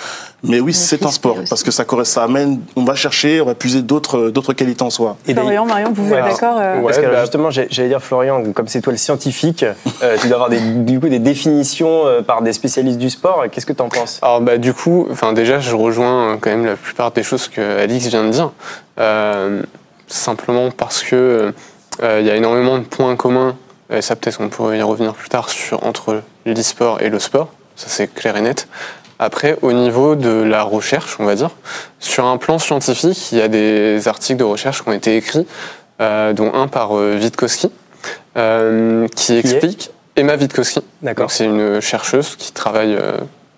[0.48, 3.56] Mais oui, c'est un sport, parce que ça, ça amène, on va chercher, on va
[3.56, 5.18] puiser d'autres, d'autres qualités en soi.
[5.28, 8.82] Et Florian, Marion, vous êtes d'accord Parce que bah, justement, j'allais dire, Florian, comme c'est
[8.82, 9.66] toi le scientifique,
[10.04, 13.46] euh, tu dois avoir des, du coup des définitions euh, par des spécialistes du sport.
[13.52, 14.20] Qu'est-ce que tu en penses?
[14.22, 17.48] Alors bah du coup, enfin déjà, je rejoins euh, quand même la plupart des choses
[17.48, 18.52] que Alix vient de dire.
[20.08, 21.54] simplement parce que
[22.02, 23.56] il y a énormément de points communs.
[23.92, 27.50] Et ça peut-être on pourrait y revenir plus tard sur entre l'e-sport et le sport.
[27.76, 28.68] Ça c'est clair et net.
[29.20, 31.52] Après, au niveau de la recherche, on va dire,
[32.00, 35.48] sur un plan scientifique, il y a des articles de recherche qui ont été écrits,
[36.02, 37.72] euh, dont un par euh, Witkowski,
[38.38, 40.82] euh, qui explique Emma Witkowski.
[41.02, 41.32] D'accord.
[41.32, 42.98] C'est une chercheuse qui travaille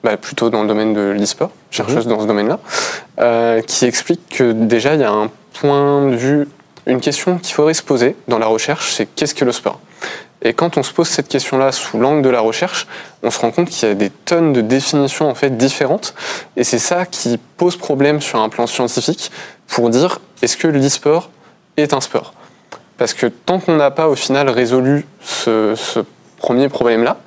[0.03, 2.13] bah, plutôt dans le domaine de l'e-sport, chercheuse mhm.
[2.13, 6.47] dans ce domaine-là, qui explique que déjà il y a un point de vue,
[6.85, 9.79] une question qu'il faudrait se poser dans la recherche, c'est qu'est-ce que le sport?
[10.41, 12.87] Et quand on se pose cette question-là sous l'angle de la recherche,
[13.23, 16.13] on se rend compte qu'il y a des tonnes de définitions en fait différentes.
[16.55, 19.31] Et c'est ça qui pose problème sur un plan scientifique
[19.67, 21.31] pour dire est-ce que l'e-sport
[21.77, 22.33] est un sport?
[22.97, 25.75] Parce que tant qu'on n'a pas au final résolu ce,
[26.37, 27.17] premier problème-là,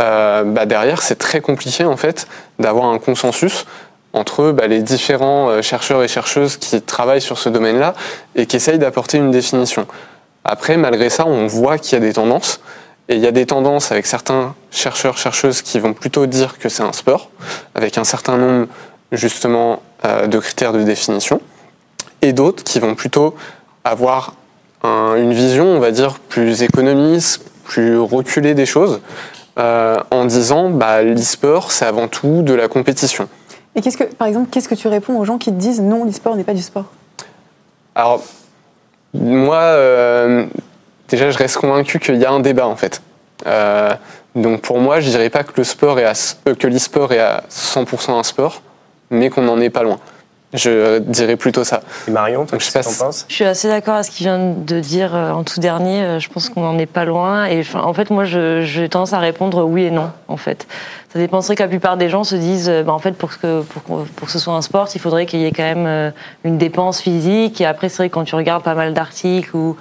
[0.00, 2.26] euh, bah derrière c'est très compliqué en fait
[2.58, 3.64] d'avoir un consensus
[4.12, 7.94] entre bah, les différents euh, chercheurs et chercheuses qui travaillent sur ce domaine-là
[8.34, 9.86] et qui essayent d'apporter une définition.
[10.44, 12.60] Après, malgré ça, on voit qu'il y a des tendances.
[13.08, 16.70] Et il y a des tendances avec certains chercheurs, chercheuses qui vont plutôt dire que
[16.70, 17.30] c'est un sport,
[17.74, 18.66] avec un certain nombre
[19.12, 21.40] justement euh, de critères de définition,
[22.22, 23.34] et d'autres qui vont plutôt
[23.84, 24.34] avoir
[24.82, 29.00] une vision, on va dire, plus économiste, plus reculée des choses,
[29.58, 33.28] euh, en disant bah, l'e-sport, c'est avant tout de la compétition.
[33.74, 36.04] Et qu'est-ce que, par exemple, qu'est-ce que tu réponds aux gens qui te disent non,
[36.04, 36.84] l'e-sport n'est pas du sport?
[37.94, 38.22] Alors,
[39.14, 40.44] moi, euh,
[41.08, 43.00] déjà, je reste convaincu qu'il y a un débat en fait.
[43.46, 43.94] Euh,
[44.34, 47.44] donc pour moi, je dirais pas que le sport est euh, que l'e-sport est à
[47.48, 48.62] 100% un sport,
[49.10, 50.00] mais qu'on n'en est pas loin.
[50.54, 51.82] Je dirais plutôt ça.
[52.08, 54.38] Et Marion, toi, qu'est-ce que tu penses Je suis assez d'accord avec ce qu'il vient
[54.38, 56.18] de dire en tout dernier.
[56.20, 57.44] Je pense qu'on n'en est pas loin.
[57.46, 60.66] Et en fait, moi, j'ai tendance à répondre oui et non, en fait.
[61.14, 64.04] Ça dépenserait que la plupart des gens se disent, bah, en fait, pour que, pour,
[64.04, 66.10] pour que ce soit un sport, il faudrait qu'il y ait quand même euh,
[66.42, 67.60] une dépense physique.
[67.60, 69.76] Et après, c'est vrai que quand tu regardes pas mal d'articles ou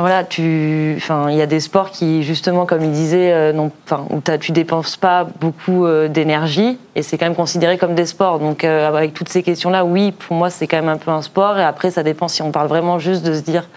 [0.00, 3.70] voilà, tu, enfin, il y a des sports qui, justement, comme il disait, euh, non,
[3.84, 8.06] enfin, où tu dépenses pas beaucoup euh, d'énergie et c'est quand même considéré comme des
[8.06, 8.38] sports.
[8.38, 11.58] Donc, avec toutes ces questions-là, oui, pour moi, c'est quand même un peu un sport.
[11.58, 13.68] Et après, ça dépend si on parle vraiment juste de se dire,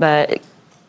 [0.00, 0.26] bah,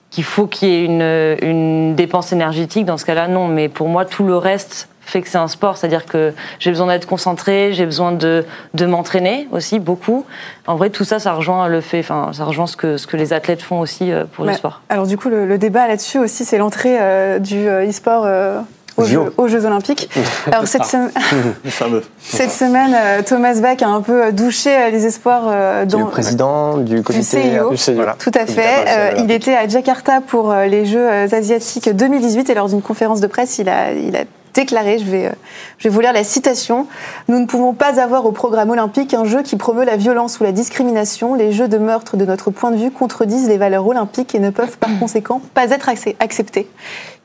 [0.09, 2.85] qu'il faut qu'il y ait une, une dépense énergétique.
[2.85, 3.47] Dans ce cas-là, non.
[3.47, 6.87] Mais pour moi, tout le reste fait que c'est un sport, c'est-à-dire que j'ai besoin
[6.87, 10.25] d'être concentré, j'ai besoin de, de m'entraîner aussi beaucoup.
[10.67, 13.17] En vrai, tout ça, ça rejoint le fait, enfin, ça rejoint ce que, ce que
[13.17, 14.81] les athlètes font aussi euh, pour le sport.
[14.89, 18.27] Alors du coup, le, débat là-dessus aussi, c'est l'entrée euh, du euh, e-sport.
[18.97, 20.09] Aux Jeux, aux Jeux, Olympiques.
[20.51, 20.83] Alors cette,
[22.19, 27.41] cette semaine, Thomas Bach a un peu douché les espoirs dans le président du comité
[27.69, 28.03] du CIO.
[28.19, 29.15] Tout à fait.
[29.19, 33.57] il était à Jakarta pour les Jeux asiatiques 2018 et lors d'une conférence de presse,
[33.57, 34.25] il a, il a
[34.59, 35.31] déclaré, je vais, euh,
[35.77, 36.87] je vais vous lire la citation,
[37.29, 40.43] Nous ne pouvons pas avoir au programme olympique un jeu qui promeut la violence ou
[40.43, 41.33] la discrimination.
[41.33, 44.49] Les jeux de meurtre, de notre point de vue, contredisent les valeurs olympiques et ne
[44.49, 46.67] peuvent par conséquent pas être acceptés.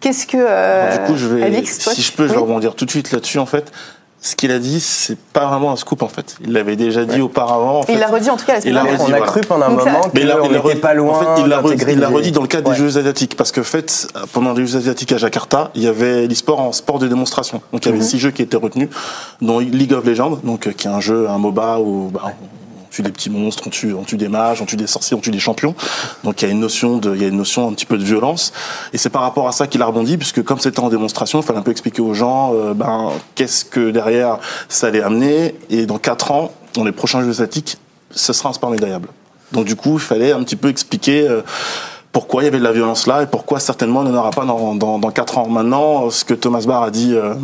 [0.01, 0.37] Qu'est-ce que...
[0.39, 3.39] Euh, du coup, je vais, si je peux, je vais rebondir tout de suite là-dessus
[3.39, 3.73] en fait
[4.25, 6.37] ce qu'il a dit, c'est pas vraiment un scoop en fait.
[6.43, 7.85] Il l'avait déjà dit auparavant.
[7.91, 9.01] il l'a redit en tout cas la semaine dernière.
[9.03, 11.19] On a cru pendant un moment qu'il n'était pas loin.
[11.19, 11.49] En fait, il
[11.99, 15.13] l'a redit, dans le cadre des Jeux asiatiques parce que fait, pendant les Jeux asiatiques
[15.13, 17.61] à Jakarta, il y avait l'e-sport en sport de démonstration.
[17.73, 18.05] Donc il y avait mhm.
[18.05, 18.89] six jeux qui étaient retenus,
[19.43, 22.33] dont League of Legends, donc euh, qui est un jeu, un MOBA où bah,
[22.95, 25.21] tue des petits monstres, on tue, on tue des mages, on tue des sorciers, on
[25.21, 25.75] tue des champions.
[26.23, 27.99] Donc il y a une notion de, il y a une notion un petit peu
[27.99, 28.53] de violence.
[28.93, 31.45] Et c'est par rapport à ça qu'il a rebondi, puisque comme c'était en démonstration, il
[31.45, 35.57] fallait un peu expliquer aux gens, euh, ben qu'est-ce que derrière ça allait amener.
[35.71, 37.79] Et dans quatre ans, dans les prochains Jeux asiatiques,
[38.11, 39.09] ce sera un sport médaillable.
[39.51, 41.29] Donc du coup, il fallait un petit peu expliquer.
[41.29, 41.43] Euh,
[42.15, 44.31] pourquoi il y avait de la violence là et pourquoi certainement il n'y en aura
[44.31, 45.49] pas dans, dans, dans 4 ans.
[45.49, 47.35] Maintenant, ce que Thomas Barr a dit euh,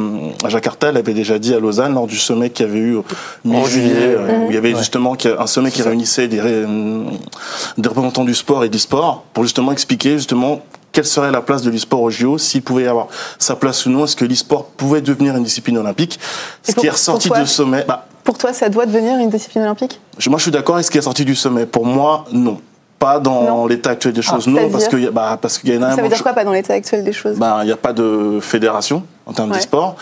[0.45, 2.99] à Jakarta, il avait déjà dit à Lausanne lors du sommet qu'il y avait eu
[3.45, 8.35] mi-juillet, euh, où il y avait justement un sommet qui réunissait des, des représentants du
[8.35, 10.61] sport et du sport pour justement expliquer justement
[10.93, 13.09] quelle serait la place de l'e-sport au JO, s'il pouvait y avoir
[13.41, 16.21] sa place ou non, est-ce que l'e-sport pouvait devenir une discipline olympique.
[16.63, 17.85] Ce qui est ressorti du sommet...
[17.89, 20.01] Bah, pour toi, ça doit devenir une discipline olympique?
[20.29, 21.67] Moi, je suis d'accord avec ce qui est sorti du sommet.
[21.67, 22.61] Pour moi, non
[23.01, 24.45] pas dans l'état actuel des choses.
[24.47, 25.97] Ah, non, parce que bah, parce qu'il y a énormément.
[25.97, 27.39] Ça veut dire quoi pas dans l'état actuel des choses?
[27.39, 29.97] Bah, il n'y a pas de fédération en termes d'e-sport.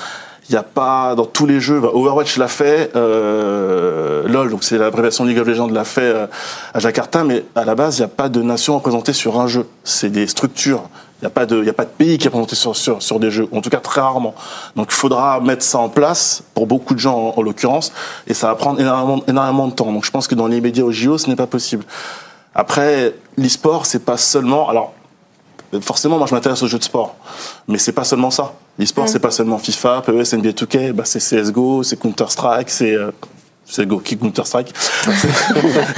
[0.51, 1.79] Il n'y a pas dans tous les jeux.
[1.79, 6.27] Bah, Overwatch l'a fait, euh, LOL, donc c'est l'abréviation League of Legends l'a fait euh,
[6.75, 9.47] à Jakarta, mais à la base il n'y a pas de nation représentée sur un
[9.47, 9.67] jeu.
[9.85, 10.83] C'est des structures.
[11.21, 13.03] Il n'y a pas de, il a pas de pays qui est représenté sur, sur,
[13.03, 14.35] sur des jeux, en tout cas très rarement.
[14.75, 17.93] Donc il faudra mettre ça en place pour beaucoup de gens en, l'occurrence,
[18.27, 19.93] et ça va prendre énormément, énormément de temps.
[19.93, 21.85] Donc je pense que dans les médias au JO, ce n'est pas possible.
[22.59, 24.69] Après, l'e-sport, c'est pas seulement.
[24.69, 24.93] Alors,
[25.81, 27.15] forcément, moi, je m'intéresse aux jeux de sport,
[27.69, 28.55] mais c'est pas seulement ça.
[28.81, 29.09] L'e-sport, mm.
[29.09, 33.13] c'est pas seulement FIFA, PES, NBA 2K, bah, c'est CS:GO, c'est Counter Strike, c'est euh,
[33.71, 34.75] c'est Counter-Strike,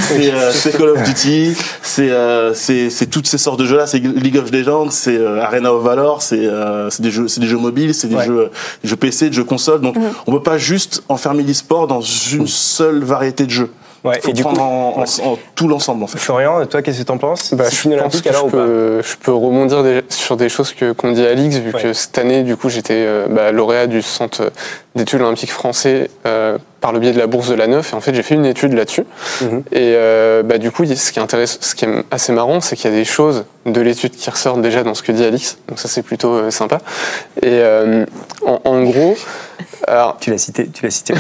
[0.01, 5.25] c'est Call of Duty, c'est toutes ces sortes de jeux-là, c'est League of Legends, c'est
[5.25, 6.41] Arena of Valor, c'est
[6.99, 8.51] des jeux, c'est des jeux mobiles, c'est des jeux,
[8.83, 9.81] des jeux PC, des jeux console.
[9.83, 10.13] Donc, mm-hmm.
[10.27, 13.71] on peut pas juste enfermer l'e-sport dans une seule variété de jeux.
[14.03, 15.05] Ouais, Faut et du prendre en,
[15.55, 16.19] tout l'ensemble en fait.
[16.19, 19.33] Florian, toi, qu'est-ce que tu en penses bah, je, pense que je, peux, je peux
[19.33, 22.71] rebondir sur des choses que qu'on dit à Alix, vu que cette année, du coup,
[22.71, 24.53] j'étais euh, bah, lauréat du centre
[24.95, 28.01] d'études olympiques français euh, par le biais de la bourse de la Neuf, et en
[28.01, 29.05] fait, j'ai fait une étude là-dessus.
[29.43, 29.65] Mhm.
[29.73, 32.91] Et euh, bah, du coup, ce qui, intéresse, ce qui est assez marrant, c'est qu'il
[32.91, 35.79] y a des choses de l'étude qui ressortent déjà dans ce que dit Alix, donc
[35.79, 36.79] ça, c'est plutôt sympa.
[37.43, 37.61] Et
[38.47, 39.15] en, en, gros,
[39.87, 41.15] alors, tu l'as cité, tu l'as cité.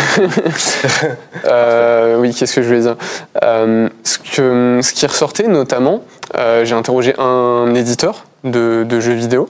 [1.44, 2.96] euh, oui, qu'est-ce que je voulais dire?
[3.42, 6.03] Euh, ce, que, ce qui ressortait notamment,
[6.37, 9.49] euh, j'ai interrogé un éditeur de, de jeux vidéo,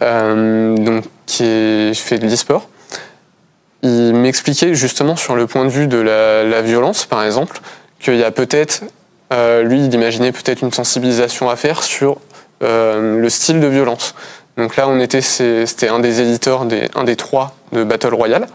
[0.00, 2.68] donc qui est, fait de l'e-sport.
[3.82, 7.60] Il m'expliquait justement sur le point de vue de la, la violence, par exemple,
[8.00, 8.82] qu'il y a peut-être,
[9.30, 12.18] lui, il imaginait peut-être une sensibilisation à faire sur
[12.60, 14.14] le style de violence.
[14.56, 18.46] Donc là, on était, c'était un des éditeurs, des, un des trois de Battle Royale.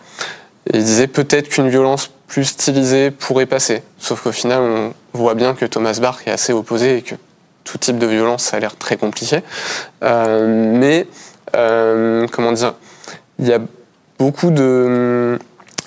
[0.72, 3.84] Et il disait peut-être qu'une violence plus stylisée pourrait passer.
[4.00, 7.16] Sauf qu'au final, on voit bien que Thomas Bach est assez opposé et que
[7.64, 9.42] tout type de violence, ça a l'air très compliqué.
[10.04, 11.08] Euh, mais,
[11.56, 12.74] euh, comment dire,
[13.40, 13.60] il y a
[14.20, 15.38] beaucoup de...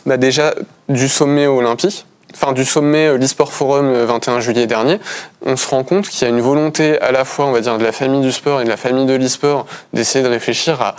[0.05, 0.55] Bah déjà,
[0.89, 5.01] du sommet olympique, enfin du sommet euh, l'eSport Forum le 21 juillet dernier,
[5.45, 7.77] on se rend compte qu'il y a une volonté à la fois, on va dire,
[7.77, 10.95] de la famille du sport et de la famille de l'e-sport d'essayer de réfléchir à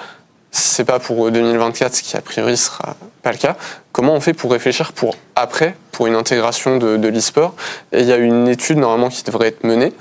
[0.51, 3.55] c'est pas pour 2024, ce qui a priori sera pas le cas,
[3.91, 7.53] comment on fait pour réfléchir pour après, pour une intégration de, de l'e-sport?
[7.91, 9.93] Et il y a une étude normalement qui devrait être menée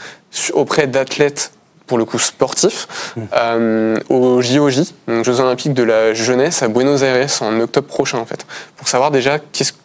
[0.53, 1.53] auprès d'athlètes
[1.87, 3.21] pour le coup sportifs mmh.
[3.35, 8.19] euh, au JOJ, donc Jeux Olympiques de la jeunesse à Buenos Aires en octobre prochain
[8.19, 8.45] en fait,
[8.77, 9.39] pour savoir déjà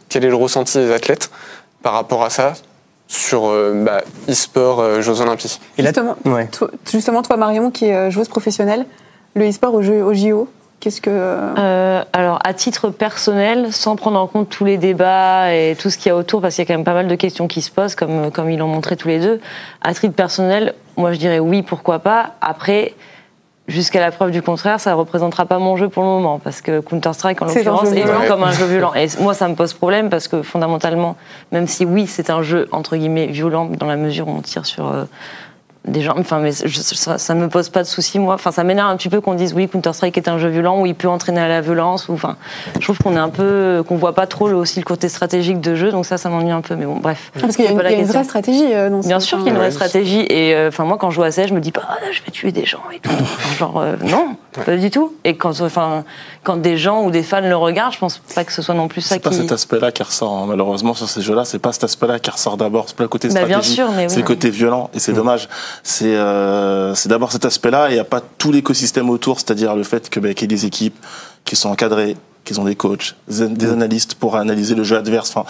[0.10, 1.30] quel est le ressenti des athlètes
[1.84, 2.54] par rapport à ça
[3.08, 5.60] sur euh, bah, e-sport euh, Jeux Olympiques.
[5.78, 6.16] Et justement,
[6.52, 8.86] toi, justement, toi Marion qui est joueuse professionnelle,
[9.36, 10.48] le e-sport au, au JO,
[10.82, 15.76] Qu'est-ce que euh, Alors, à titre personnel, sans prendre en compte tous les débats et
[15.80, 17.16] tout ce qu'il y a autour, parce qu'il y a quand même pas mal de
[17.16, 19.40] questions qui se posent, comme comme ils l'ont montré tous les deux.
[19.84, 22.32] À titre personnel, moi je dirais oui, pourquoi pas.
[22.42, 22.96] Après,
[23.68, 26.80] jusqu'à la preuve du contraire, ça représentera pas mon jeu pour le moment, parce que
[26.80, 28.96] Counter Strike en l'occurrence est vu comme un jeu violent.
[28.96, 31.16] Et moi, ça me pose problème parce que fondamentalement,
[31.52, 34.66] même si oui, c'est un jeu entre guillemets violent dans la mesure où on tire
[34.66, 35.04] sur euh,
[35.88, 38.36] des gens, enfin, mais ça, ça me pose pas de soucis, moi.
[38.36, 40.86] Enfin, ça m'énerve un petit peu qu'on dise oui, Counter-Strike est un jeu violent où
[40.86, 42.08] il peut entraîner à la violence.
[42.08, 42.38] Ou, enfin,
[42.76, 45.74] je trouve qu'on est un peu, qu'on voit pas trop aussi le côté stratégique de
[45.74, 46.76] jeu, donc ça, ça m'ennuie un peu.
[46.76, 47.32] Mais bon, bref.
[47.40, 48.74] Parce qu'il y a, une, vraie stratégie.
[48.74, 50.26] Euh, Bien sûr qu'il y a une vraie stratégie.
[50.30, 52.22] Et euh, enfin, moi, quand je joue à CS, je me dis pas, ah, je
[52.24, 53.10] vais tuer des gens et tout.
[53.58, 55.14] genre, euh, non, pas du tout.
[55.24, 56.04] Et quand, enfin,
[56.44, 58.88] quand des gens ou des fans le regardent, je pense pas que ce soit non
[58.88, 59.24] plus ça qui.
[59.24, 60.34] C'est pas cet aspect-là qui ressort.
[60.34, 60.46] Hein.
[60.48, 62.86] Malheureusement, sur ces jeux-là, c'est pas cet aspect-là qui ressort d'abord.
[62.88, 63.82] C'est pas le côté bah, stratégique.
[64.08, 65.16] C'est le côté violent, et c'est mm.
[65.16, 65.50] dommage.
[65.84, 69.76] C'est euh, c'est d'abord cet aspect-là, et il n'y a pas tout l'écosystème autour, c'est-à-dire
[69.76, 70.98] le fait que bah, qu'il y ait des équipes
[71.46, 73.72] qui sont encadrées, qu'ils ont des coachs, des mm.
[73.72, 75.30] analystes pour analyser le jeu adverse.
[75.34, 75.50] Enfin,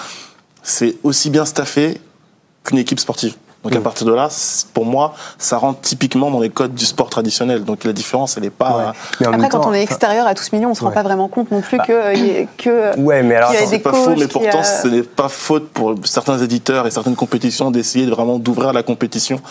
[0.63, 1.99] c'est aussi bien staffé
[2.63, 3.35] qu'une équipe sportive.
[3.63, 3.84] Donc à mm.
[3.84, 4.30] partir de là,
[4.74, 7.63] pour moi, ça rentre typiquement dans les codes du sport traditionnel.
[7.63, 8.93] Donc la différence, elle n'est pas.
[9.24, 11.52] Après, quand on est extérieur à tout ce million, on se rend pas vraiment compte
[11.52, 11.86] non plus bah.
[11.86, 15.95] que, que ouais, mais alors c'est pas faux, mais pourtant ce n'est pas faute pour
[16.06, 19.41] certains éditeurs et certaines compétitions d'essayer vraiment d'ouvrir la compétition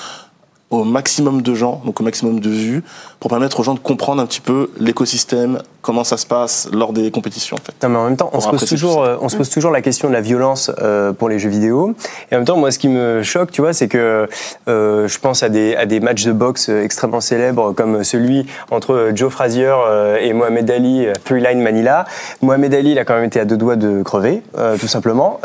[0.70, 2.84] au maximum de gens, donc au maximum de vues,
[3.18, 6.92] pour permettre aux gens de comprendre un petit peu l'écosystème, comment ça se passe lors
[6.92, 7.56] des compétitions.
[7.56, 7.74] En fait.
[7.82, 9.82] Non, mais en même temps, on, se pose, toujours, euh, on se pose toujours la
[9.82, 11.94] question de la violence euh, pour les jeux vidéo.
[12.30, 14.28] Et en même temps, moi, ce qui me choque, tu vois, c'est que
[14.68, 19.10] euh, je pense à des, à des matchs de boxe extrêmement célèbres comme celui entre
[19.14, 19.74] Joe Frazier
[20.20, 22.04] et Mohamed Ali, Three Line Manila.
[22.42, 24.42] Mohamed Ali, il a quand même été à deux doigts de crever,
[24.78, 25.40] tout simplement.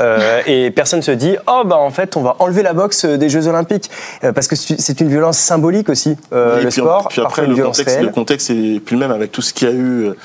[0.46, 3.48] et personne se dit, oh, bah en fait, on va enlever la boxe des Jeux
[3.48, 3.90] Olympiques.
[4.22, 7.08] parce que c'est une violence symbolique aussi, euh, le sport.
[7.08, 9.72] Puis après, le contexte, le contexte est plus le même avec tout ce qu'il y
[9.72, 10.18] a eu euh,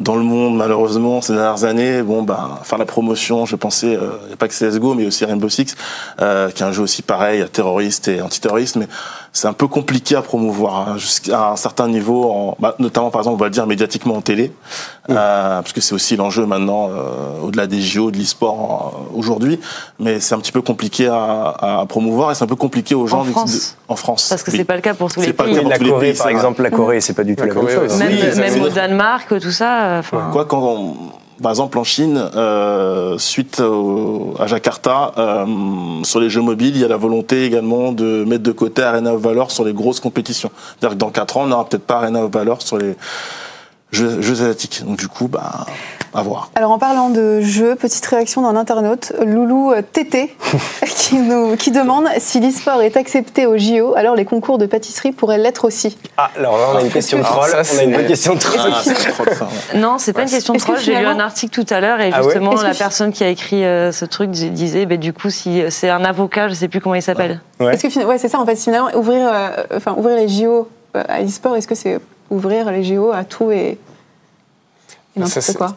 [0.00, 4.18] dans le monde, malheureusement, ces dernières années, bon, ben, faire la promotion, je pensais, euh,
[4.24, 5.76] il n'y a pas que CSGO, mais aussi Rainbow Six,
[6.20, 8.88] euh, qui est un jeu aussi pareil, terroriste et antiterroriste, mais
[9.32, 13.22] c'est un peu compliqué à promouvoir hein, jusqu'à un certain niveau, en, bah, notamment par
[13.22, 14.52] exemple, on va le dire médiatiquement en télé,
[15.08, 19.58] euh, parce que c'est aussi l'enjeu maintenant, euh, au-delà des JO, de l'e-sport euh, aujourd'hui,
[19.98, 23.06] mais c'est un petit peu compliqué à, à promouvoir et c'est un peu compliqué aux
[23.06, 23.76] gens en France.
[23.88, 24.28] en France.
[24.28, 25.54] Parce que c'est pas le cas pour tous les pays.
[25.64, 27.98] la Corée, par exemple, la Corée, c'est pas du tout la, même chose.
[27.98, 29.81] Même, même au Danemark, tout ça.
[30.32, 30.96] Quoi quand on,
[31.42, 33.62] par exemple, en Chine, euh, suite
[34.38, 35.46] à Jakarta, euh,
[36.04, 39.12] sur les jeux mobiles, il y a la volonté également de mettre de côté Arena
[39.12, 40.50] of Valor sur les grosses compétitions.
[40.78, 42.94] C'est-à-dire que dans 4 ans, on n'aura peut-être pas Arena of Valor sur les
[43.92, 44.82] jeux, asiatiques.
[44.84, 45.66] Donc du coup, bah...
[46.14, 46.50] à voir.
[46.54, 50.34] Alors en parlant de jeu, petite réaction d'un internaute, Loulou Tété,
[50.86, 55.12] qui, nous, qui demande si l'e-sport est accepté au JO, alors les concours de pâtisserie
[55.12, 55.96] pourraient l'être aussi.
[56.16, 57.50] Ah, alors là on a une question de troll.
[57.52, 58.70] on a une question de troll.
[59.76, 60.78] non, c'est pas une question de troll.
[60.78, 63.64] J'ai lu un article tout à l'heure et ah justement la personne qui a écrit
[63.64, 66.94] euh, ce truc disait, bah, du coup, si c'est un avocat, je sais plus comment
[66.94, 67.40] il s'appelle.
[67.60, 71.04] Est-ce que ouais, c'est ça en fait finalement ouvrir, euh, enfin ouvrir les JO euh,
[71.08, 72.00] à l'e-sport, est-ce que c'est
[72.32, 73.78] ouvrir les JO à tout et,
[75.16, 75.76] n'importe quoi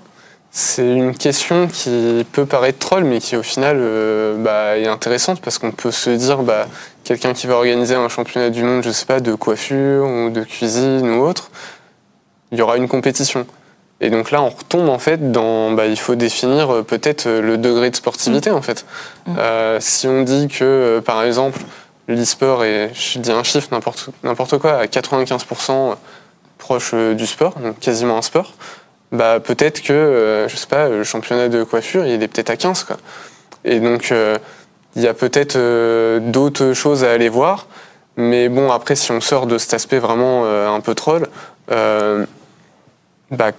[0.57, 5.41] c'est une question qui peut paraître troll, mais qui au final euh, bah, est intéressante
[5.41, 6.67] parce qu'on peut se dire, bah,
[7.03, 10.45] quelqu'un qui va organiser un championnat du monde, je sais pas, de coiffure ou de
[10.45, 11.51] cuisine ou autre,
[12.53, 13.45] il y aura une compétition.
[13.99, 17.57] Et donc là, on retombe en fait dans, bah, il faut définir euh, peut-être le
[17.57, 18.85] degré de sportivité en fait.
[19.25, 19.35] Mm.
[19.37, 21.59] Euh, si on dit que, par exemple,
[22.07, 23.67] l'e-sport est, je dis un chiffre
[24.23, 25.97] n'importe quoi, à 95%
[26.65, 28.54] proche du sport, donc quasiment un sport
[29.12, 32.58] bah peut-être que, euh, je sais pas, le championnat de coiffure, il est peut-être à
[32.58, 32.97] 15, quoi.
[33.63, 34.38] Et donc, euh,
[34.95, 37.67] il y a peut-être euh, d'autres choses à aller voir.
[38.17, 41.28] Mais bon, après, si on sort de cet aspect vraiment un peu troll,
[41.67, 43.51] bah,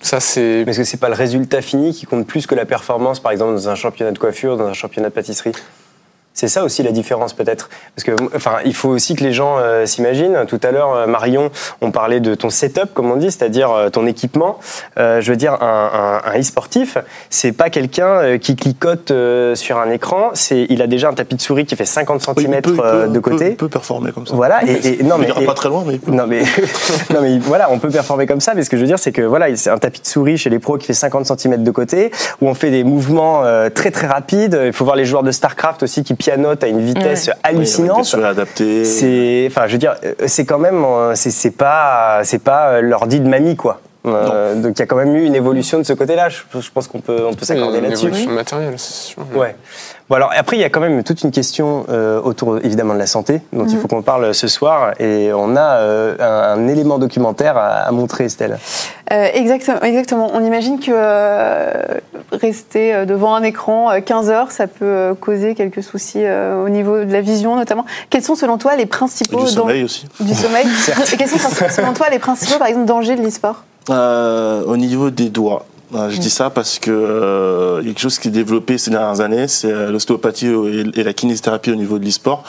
[0.00, 0.64] ça c'est.
[0.64, 3.52] Parce que c'est pas le résultat fini qui compte plus que la performance, par exemple,
[3.52, 5.52] dans un championnat de coiffure, dans un championnat de pâtisserie?
[6.34, 7.70] C'est ça aussi la différence peut-être.
[7.94, 10.44] Parce que, enfin, il faut aussi que les gens euh, s'imaginent.
[10.48, 13.88] Tout à l'heure, euh, Marion, on parlait de ton setup, comme on dit, c'est-à-dire euh,
[13.88, 14.58] ton équipement.
[14.96, 16.98] je veux dire, un, un, un e-sportif,
[17.30, 19.12] c'est pas quelqu'un qui clicote
[19.54, 20.30] sur un écran.
[20.34, 23.50] C'est, il a déjà un tapis de souris qui fait 50 cm de côté.
[23.50, 24.34] Il peut, performer comme ça.
[24.34, 24.64] Voilà.
[24.64, 26.00] Et, non, mais il pas très loin, mais.
[26.08, 26.42] Non, mais
[27.14, 28.54] non, mais voilà, on peut performer comme ça.
[28.54, 30.50] Mais ce que je veux dire, c'est que voilà, c'est un tapis de souris chez
[30.50, 33.42] les pros qui fait 50 cm de côté, où on fait des mouvements
[33.72, 34.58] très très rapides.
[34.64, 38.04] Il faut voir les joueurs de Starcraft aussi qui pianote à une vitesse hallucinante.
[38.84, 39.94] C'est, enfin, je veux dire,
[40.26, 40.84] c'est quand même,
[41.14, 43.80] c'est pas, c'est pas l'ordi de mamie, quoi.
[44.06, 46.28] Euh, donc il y a quand même eu une évolution de ce côté-là.
[46.28, 48.06] Je, pense qu'on peut, on peut s'accorder là-dessus.
[48.06, 49.22] Une évolution matérielle, c'est sûr.
[49.34, 49.56] Ouais.
[50.10, 52.98] Bon alors après il y a quand même toute une question euh, autour évidemment de
[52.98, 53.80] la santé dont il mhm.
[53.80, 58.58] faut qu'on parle ce soir et on a euh, un, élément documentaire à, montrer Estelle.
[59.12, 60.30] Euh, exactement, exactement.
[60.34, 60.92] On imagine que
[62.32, 67.22] rester devant un écran 15 heures ça peut causer quelques soucis au niveau de la
[67.22, 67.86] vision notamment.
[68.10, 70.06] Quels sont selon toi les principaux et du sommeil aussi.
[70.20, 70.66] Du sommeil.
[71.12, 71.38] et quels sont
[71.70, 73.64] selon toi les principaux par exemple dangers de l'e-sport?
[73.88, 75.66] Au niveau des doigts.
[76.10, 78.90] Je dis ça parce que euh, il y a quelque chose qui est développé ces
[78.90, 80.48] dernières années, c'est euh, l'ostéopathie
[80.94, 82.42] et la kinésithérapie au niveau de l'e-sport,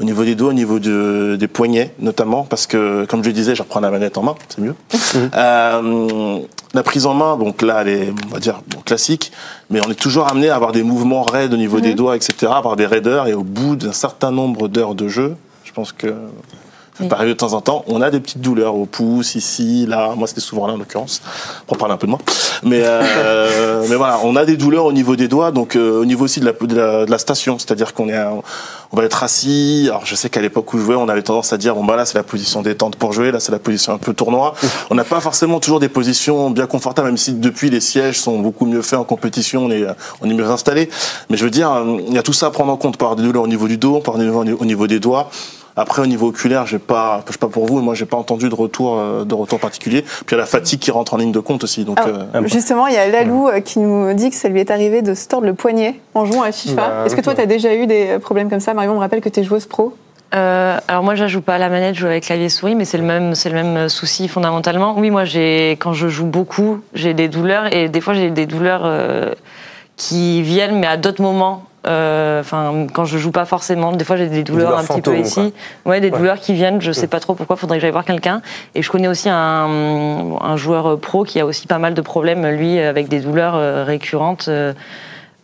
[0.00, 3.34] au niveau des doigts, au niveau de, des poignets notamment, parce que comme je le
[3.34, 4.74] disais, je reprends la manette en main, c'est mieux.
[5.14, 5.30] Mhm.
[5.34, 6.38] Euh,
[6.72, 9.30] la prise en main, donc là, elle est, on va dire, bon, classique,
[9.68, 11.96] mais on est toujours amené à avoir des mouvements raides au niveau des mhm.
[11.96, 15.72] doigts, etc., avoir des raideurs, et au bout d'un certain nombre d'heures de jeu, je
[15.72, 16.14] pense que
[16.98, 17.84] ça de temps en temps.
[17.86, 20.14] On a des petites douleurs au pouce, ici, là.
[20.16, 21.22] Moi, c'était souvent là, en l'occurrence.
[21.66, 22.20] Pour parler un peu de moi.
[22.62, 26.04] Mais, euh, mais voilà, on a des douleurs au niveau des doigts, donc euh, au
[26.04, 27.58] niveau aussi de la, de la, station.
[27.58, 28.18] C'est-à-dire qu'on est,
[28.92, 29.86] on va être assis.
[29.88, 31.96] Alors, je sais qu'à l'époque où je jouais, on avait tendance à dire, bon, bah
[31.96, 33.32] là, c'est la position détente pour jouer.
[33.32, 34.54] Là, c'est la position un peu tournoi.
[34.90, 38.38] On n'a pas forcément toujours des positions bien confortables, même si depuis les sièges sont
[38.38, 39.86] beaucoup mieux faits en compétition, on est,
[40.20, 40.90] on est mieux installé.
[41.30, 41.70] Mais je veux dire,
[42.06, 42.96] il y a tout ça à prendre en compte.
[42.96, 45.30] par des douleurs au niveau du dos, par des douleurs au niveau des doigts.
[45.76, 48.48] Après, au niveau oculaire, j'ai pas, je sais pas pour vous, moi, j'ai pas entendu
[48.48, 50.02] de retour, euh, de retour particulier.
[50.02, 51.84] Puis il y a la fatigue qui rentre en ligne de compte aussi.
[51.84, 54.70] Donc, euh, justement, il y a Lalou euh, qui nous dit que ça lui est
[54.70, 56.74] arrivé de se tordre le poignet en jouant à FIFA.
[56.74, 58.74] Bah, Est-ce que toi, tu as déjà eu des problèmes comme ça?
[58.74, 59.94] Marion me rappelle que tu es joueuse pro.
[60.34, 62.84] Euh, alors moi, je joue pas à la manette, je joue avec clavier souris, mais
[62.84, 64.94] c'est le même, c'est le même souci fondamentalement.
[64.98, 68.46] Oui, moi, j'ai, quand je joue beaucoup, j'ai des douleurs et des fois j'ai des
[68.46, 68.90] douleurs
[69.96, 71.64] qui viennent, mais à d'autres moments.
[71.86, 75.16] Euh, enfin, quand je joue pas forcément, des fois j'ai des douleurs, un petit peu
[75.18, 75.52] ici.
[75.84, 76.80] Ouais, des douleurs qui viennent.
[76.80, 77.56] Je sais pas trop pourquoi.
[77.56, 78.40] Faudrait que j'aille voir quelqu'un.
[78.74, 82.46] Et je connais aussi un, un, joueur pro qui a aussi pas mal de problèmes,
[82.46, 84.72] lui, avec des douleurs euh, récurrentes euh,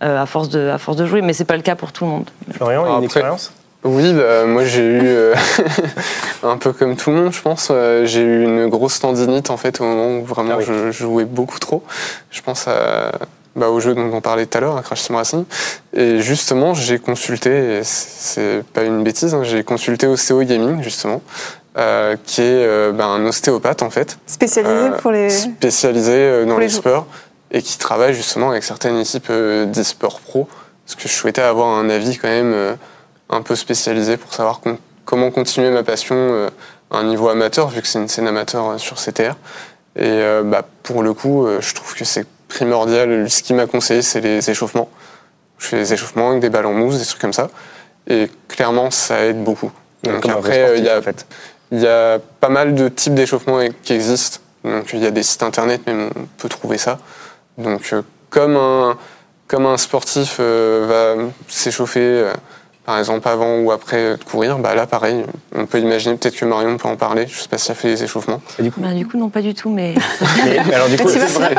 [0.00, 1.22] à force de à force de jouer.
[1.22, 2.30] Mais c'est pas le cas pour tout le monde.
[2.52, 3.52] Florian, il y a une expérience?
[3.84, 5.32] oui, bah, moi j'ai eu,
[6.42, 7.72] un peu comme tout le monde, je pense,
[8.04, 11.60] j'ai eu une grosse tendinite en fait au moment où vraiment ah je, jouais beaucoup
[11.60, 11.84] trop.
[12.30, 13.12] Je pense à
[13.58, 15.44] bah, au jeu dont on parlait tout à l'heure, à Crash Team Racing.
[15.92, 21.20] Et justement, j'ai consulté, c'est pas une bêtise, hein, j'ai consulté Ostéo Gaming, justement,
[21.76, 24.18] euh, qui est euh, bah, un ostéopathe, en fait.
[24.26, 25.28] Spécialisé euh, pour les...
[25.28, 27.06] Spécialisé dans les, sports,
[27.50, 30.48] et qui travaille justement avec certaines équipes d'e-sport pro.
[30.86, 32.76] Parce que je souhaitais avoir un avis quand même
[33.28, 34.60] un peu spécialisé pour savoir
[35.04, 36.48] comment continuer ma passion
[36.90, 39.34] à un niveau amateur, vu que c'est une scène amateur sur CTR.
[39.96, 43.28] Et bah, pour le coup, je trouve que c'est primordial.
[43.30, 44.88] Ce qui m'a conseillé, c'est les échauffements.
[45.58, 47.50] Je fais des échauffements avec des ballons mousse, des trucs comme ça.
[48.08, 49.70] Et clairement, ça aide beaucoup.
[50.02, 51.00] Donc après, il y, a,
[51.72, 54.38] il y a pas mal de types d'échauffements qui existent.
[54.64, 56.98] Donc il y a des sites internet, mais on peut trouver ça.
[57.58, 57.94] Donc,
[58.30, 58.96] comme un,
[59.46, 61.16] comme un sportif va
[61.48, 62.30] s'échauffer
[62.88, 65.22] par exemple avant ou après de courir, bah là pareil,
[65.54, 67.26] on peut imaginer peut-être que Marion peut en parler.
[67.28, 68.40] Je ne sais pas si ça fait des échauffements.
[68.58, 69.94] du coup, bah, du coup non pas du tout, mais.
[70.72, 71.54] alors du coup, c'est vrai.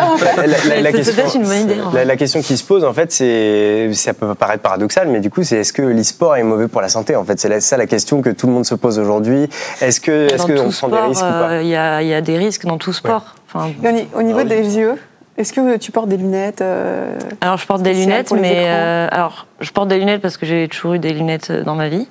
[0.82, 4.34] La, question, une bonne idée, la, question qui se pose en fait, c'est ça peut
[4.34, 7.24] paraître paradoxal, mais du coup, c'est est-ce que l'e-sport est mauvais pour la santé En
[7.24, 9.48] fait, c'est ça la question que tout le monde se pose aujourd'hui.
[9.82, 11.62] Est-ce que est-ce qu'on prend des risques ou pas?
[11.62, 13.36] Il y, a des risques dans tout sport.
[13.54, 13.70] Enfin,
[14.16, 14.96] au niveau ah des yeux,
[15.40, 19.48] est-ce que tu portes des lunettes euh, Alors je porte des lunettes, mais euh, alors
[19.62, 22.08] je porte des lunettes parce que j'ai toujours eu des lunettes euh, dans ma vie.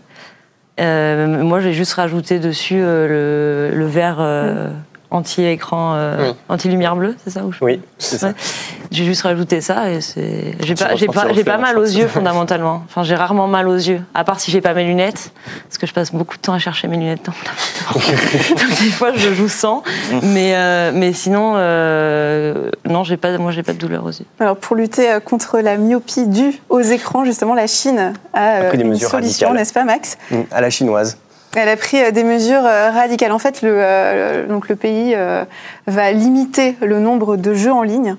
[0.79, 4.18] moi, j'ai juste rajouté dessus le, le verre
[5.11, 8.33] anti-écran, euh, anti-lumière bleue, c'est ça Oui, c'est ça.
[8.91, 10.55] J'ai juste rajouté ça et c'est.
[10.61, 12.83] J'ai pas, j'ai pas, j'ai pas mal aux yeux fondamentalement.
[12.87, 15.33] Enfin, j'ai rarement mal aux yeux, à part si j'ai pas mes lunettes,
[15.65, 17.33] parce que je passe beaucoup de temps à chercher mes lunettes dans
[17.95, 18.05] Donc
[18.81, 19.83] des fois, je joue sans,
[20.23, 24.27] mais euh, mais sinon, euh, non, j'ai pas, moi, j'ai pas de douleur aux yeux.
[24.41, 29.55] Alors, pour lutter contre la myopie due aux écrans, justement, la Chine a, une solution,
[29.55, 30.19] n'est-ce pas, Max?
[30.31, 31.17] Mmh, À la chinoise.
[31.55, 33.33] Elle a pris euh, des mesures euh, radicales.
[33.33, 35.17] En fait, le, euh, donc le pays
[35.87, 38.17] va limiter le nombre de jeux en ligne.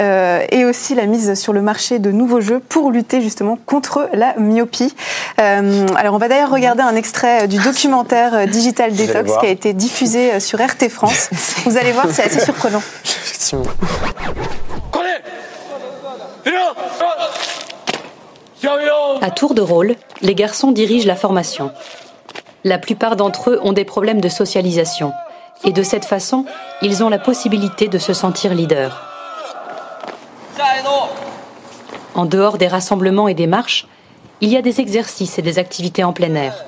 [0.00, 4.34] et aussi la mise sur le marché de nouveaux jeux pour lutter justement contre la
[4.38, 4.94] myopie.
[5.36, 10.38] alors on va d'ailleurs regarder un extrait du documentaire Digital Detox qui a été diffusé
[10.38, 11.30] sur RT France.
[11.64, 12.82] Vous allez voir, c'est assez surprenant.
[13.04, 13.64] Effectivement.
[19.20, 21.72] À tour de rôle, les garçons dirigent la formation.
[22.64, 25.12] La plupart d'entre eux ont des problèmes de socialisation.
[25.64, 26.44] Et de cette façon,
[26.82, 29.04] ils ont la possibilité de se sentir leader.
[32.14, 33.86] En dehors des rassemblements et des marches,
[34.40, 36.64] il y a des exercices et des activités en plein air.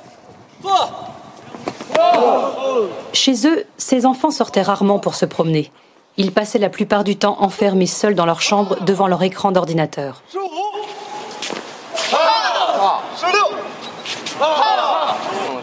[3.12, 5.70] Chez eux, ces enfants sortaient rarement pour se promener.
[6.16, 10.22] Ils passaient la plupart du temps enfermés seuls dans leur chambre devant leur écran d'ordinateur.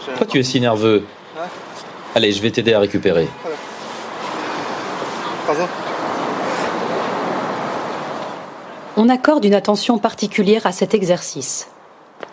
[0.08, 1.04] Pourquoi tu es si nerveux
[2.14, 3.28] Allez, je vais t'aider à récupérer.
[8.96, 11.68] On accorde une attention particulière à cet exercice.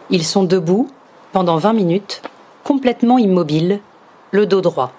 [0.09, 0.89] Ils sont debout
[1.31, 2.21] pendant 20 minutes,
[2.63, 3.79] complètement immobiles,
[4.31, 4.91] le dos droit.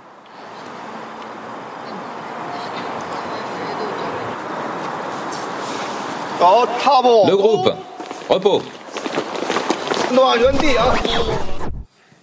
[6.38, 7.72] Le groupe,
[8.28, 8.62] repos.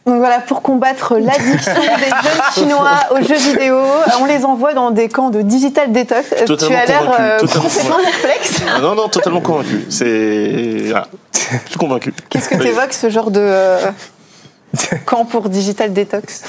[0.06, 3.80] Donc voilà, pour combattre l'addiction des jeunes Chinois aux jeux vidéo,
[4.20, 6.34] on les envoie dans des camps de digital detox.
[6.34, 8.62] Euh, tu as l'air euh, complètement perplexe.
[8.68, 9.86] Ah non, non, totalement convaincu.
[9.90, 10.92] C'est.
[10.94, 12.14] Ah, je suis convaincu.
[12.30, 13.92] Qu'est-ce que tu évoques ce genre de euh,
[15.06, 16.44] camp pour digital detox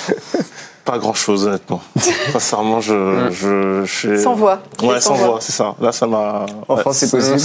[0.85, 1.81] pas grand chose, honnêtement.
[2.33, 4.61] Sincèrement, je, je, je, Sans voix.
[4.83, 5.75] Ouais, sans, voix, c'est ça.
[5.81, 6.47] Là, ça m'a.
[6.69, 7.41] En France, c'est possible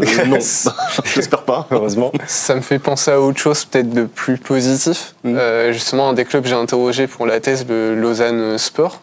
[0.00, 0.38] euh, Non,
[1.04, 2.12] j'espère pas, heureusement.
[2.26, 5.14] Ça me fait penser à autre chose, peut-être de plus positif.
[5.24, 5.36] Mm.
[5.36, 9.00] Euh, justement, un des clubs que j'ai interrogé pour la thèse, le Lausanne Sport,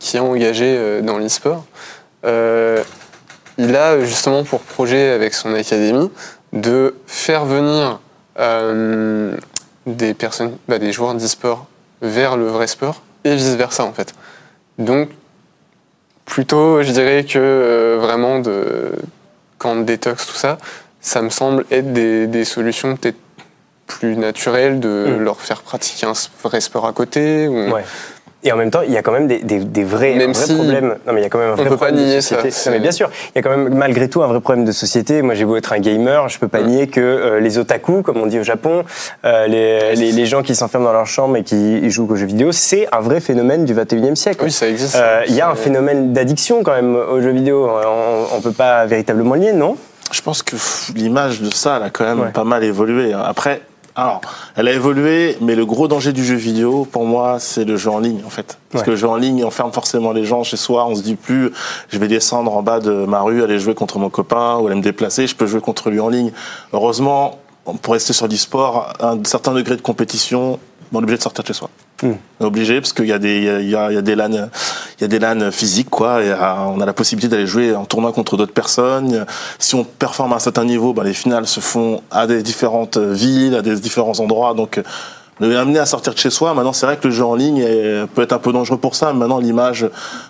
[0.00, 1.64] qui est engagé euh, dans l'e-sport.
[2.24, 6.10] il a justement pour projet, avec son académie,
[6.52, 8.00] de faire venir
[9.86, 11.66] des personnes, bah, des joueurs d'e-sport
[12.02, 14.14] vers le vrai sport et vice-versa en fait.
[14.78, 15.10] Donc,
[16.24, 18.92] plutôt, je dirais que euh, vraiment, de,
[19.58, 20.58] quand détox, tout ça,
[21.00, 23.18] ça me semble être des, solutions peut-être
[23.86, 25.22] plus naturelles de mm.
[25.22, 27.48] leur faire pratiquer un vrai sport à côté.
[27.48, 27.74] Ou,
[28.44, 30.18] et en même temps, il y a quand même des, des, vrais,
[30.54, 30.96] problèmes.
[31.06, 32.50] Non, mais il y a quand même un vrai problème de société.
[32.50, 34.72] Ça, mais bien sûr, il y a quand même malgré tout un vrai problème de
[34.72, 35.22] société.
[35.22, 38.18] Moi, j'ai beau être un gamer, je peux pas nier que euh, les otaku, comme
[38.18, 38.84] on dit au Japon,
[39.24, 42.26] euh, les, les, les, gens qui s'enferment dans leur chambre et qui jouent aux jeux
[42.26, 44.44] vidéo, c'est un vrai phénomène du 21e siècle.
[44.44, 44.96] Oui, ça existe.
[44.96, 47.66] Euh, il y a un phénomène d'addiction quand même aux jeux vidéo.
[47.66, 49.76] On, on peut pas véritablement lier, non?
[50.12, 50.56] Je pense que
[50.94, 53.14] l'image de ça, elle a quand même pas mal évolué.
[53.14, 53.62] Après,
[53.96, 54.22] alors,
[54.56, 57.90] elle a évolué, mais le gros danger du jeu vidéo, pour moi, c'est le jeu
[57.90, 58.58] en ligne, en fait.
[58.70, 60.84] Parce que le jeu en ligne enferme forcément les gens chez soi.
[60.86, 61.52] On se dit plus,
[61.90, 64.74] je vais descendre en bas de ma rue, aller jouer contre mon copain, ou aller
[64.74, 66.32] me déplacer, je peux jouer contre lui en ligne.
[66.72, 67.38] Heureusement,
[67.82, 70.58] pour rester sur l'e-sport, un certain degré de compétition,
[70.92, 71.70] on est obligé de sortir de chez soi.
[72.02, 72.14] Hmm.
[72.40, 74.16] On est obligé parce qu'il y a des il y a, il y a des
[74.16, 74.48] LAN
[75.04, 78.12] y a des LAN physiques quoi et on a la possibilité d'aller jouer en tournoi
[78.12, 79.24] contre d'autres personnes
[79.58, 82.98] si on performe à un certain niveau ben, les finales se font à des différentes
[82.98, 84.80] villes à des différents endroits donc
[85.40, 86.54] on est amené à sortir de chez soi.
[86.54, 87.60] Maintenant, c'est vrai que le jeu en ligne
[88.14, 89.12] peut être un peu dangereux pour ça.
[89.12, 89.84] Mais maintenant, l'image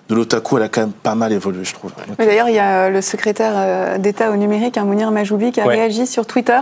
[0.09, 1.93] de l'otaku, elle a quand même pas mal évolué, je trouve.
[2.17, 5.67] D'ailleurs, il y a le secrétaire euh, d'État au numérique, hein, Mounir Majoubi, qui a
[5.67, 6.59] réagi sur Twitter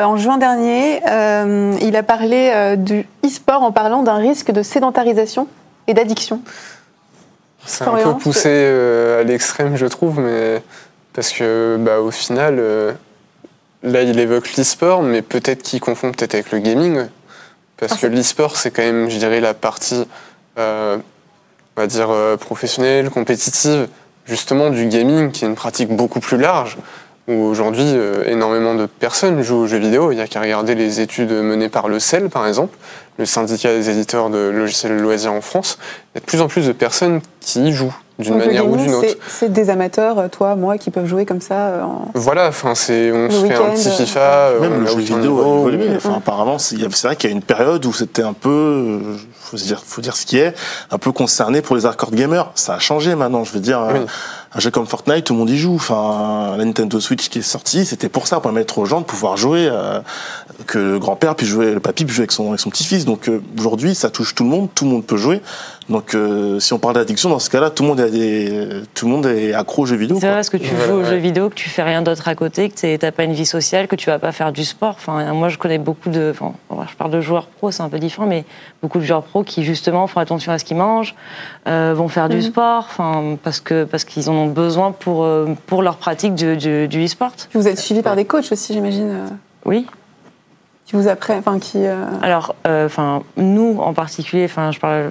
[0.00, 4.50] euh, en juin dernier, euh, il a parlé euh, du e-sport en parlant d'un risque
[4.50, 5.48] de sédentarisation
[5.86, 6.40] et d'addiction.
[7.66, 10.62] C'est un peu poussé à l'extrême, je trouve, mais
[11.12, 12.62] Parce que bah, au final,
[13.82, 17.06] là il évoque l'e-sport, mais peut-être qu'il confond peut-être avec le gaming.
[17.76, 20.06] Parce ah, que l'e-sport, c'est quand même, je dirais, la partie,
[20.56, 21.00] on
[21.76, 22.08] va dire,
[22.38, 23.88] professionnelle, compétitive,
[24.26, 26.76] justement du gaming, qui est une pratique beaucoup plus large
[27.28, 30.12] où aujourd'hui euh, énormément de personnes jouent aux jeux vidéo.
[30.12, 32.76] Il n'y a qu'à regarder les études menées par le CEL, par exemple,
[33.18, 35.78] le syndicat des éditeurs de logiciels loisirs en France.
[36.14, 38.76] Il y a de plus en plus de personnes qui y jouent d'une manière ou
[38.76, 39.14] d'une autre.
[39.28, 43.12] C'est des amateurs, euh, toi, moi, qui peuvent jouer comme ça euh, Voilà, enfin, c'est,
[43.12, 44.52] on se fait un petit FIFA.
[44.60, 48.22] Même le jeu vidéo Enfin, apparemment, c'est vrai qu'il y a une période où c'était
[48.22, 49.00] un peu,
[49.38, 50.54] faut dire, faut dire ce qui est,
[50.90, 52.50] un peu concerné pour les hardcore gamers.
[52.54, 53.86] Ça a changé maintenant, je veux dire
[54.54, 55.74] un jeu comme Fortnite, tout le monde y joue.
[55.74, 59.06] Enfin, la Nintendo Switch qui est sortie, c'était pour ça, pour permettre aux gens de
[59.06, 60.00] pouvoir jouer, euh,
[60.66, 63.04] que le grand-père puisse jouer, le papy puisse jouer avec son, avec son petit-fils.
[63.04, 65.42] Donc euh, aujourd'hui, ça touche tout le monde, tout le monde peut jouer.
[65.88, 69.12] Donc, euh, si on parle d'addiction, dans ce cas-là, tout le monde est, tout le
[69.12, 70.18] monde est accro aux jeux vidéo.
[70.20, 72.34] C'est vrai, parce que tu joues aux jeux vidéo, que tu fais rien d'autre à
[72.34, 74.96] côté, que tu n'as pas une vie sociale, que tu vas pas faire du sport.
[74.98, 76.32] Enfin, moi, je connais beaucoup de.
[76.34, 76.54] Enfin,
[76.90, 78.44] je parle de joueurs pro, c'est un peu différent, mais
[78.82, 81.14] beaucoup de joueurs pro qui, justement, font attention à ce qu'ils mangent,
[81.68, 82.42] euh, vont faire du mhm.
[82.42, 86.56] sport, enfin, parce que parce qu'ils en ont besoin pour, euh, pour leur pratique du,
[86.56, 87.32] du, e-sport.
[87.54, 89.12] Vous êtes suivi par des coachs aussi, j'imagine
[89.64, 89.86] Oui
[90.84, 91.84] qui vous apprennent, enfin qui.
[92.22, 95.10] Alors, enfin, nous en particulier, enfin, je parle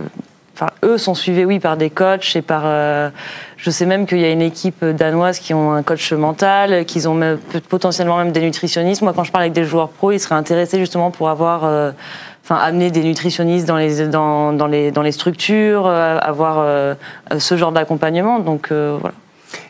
[0.56, 2.62] Enfin, eux sont suivis, oui, par des coachs et par.
[2.64, 3.10] Euh,
[3.58, 7.10] je sais même qu'il y a une équipe danoise qui ont un coach mental, qu'ils
[7.10, 9.02] ont potentiellement même des nutritionnistes.
[9.02, 11.94] Moi, quand je parle avec des joueurs pro, ils seraient intéressés justement pour avoir.
[12.46, 16.96] Euh, enfin, amener des nutritionnistes dans les, dans, dans les, dans les structures, euh, avoir
[17.38, 18.40] ce genre d'accompagnement.
[18.40, 19.14] Donc, voilà.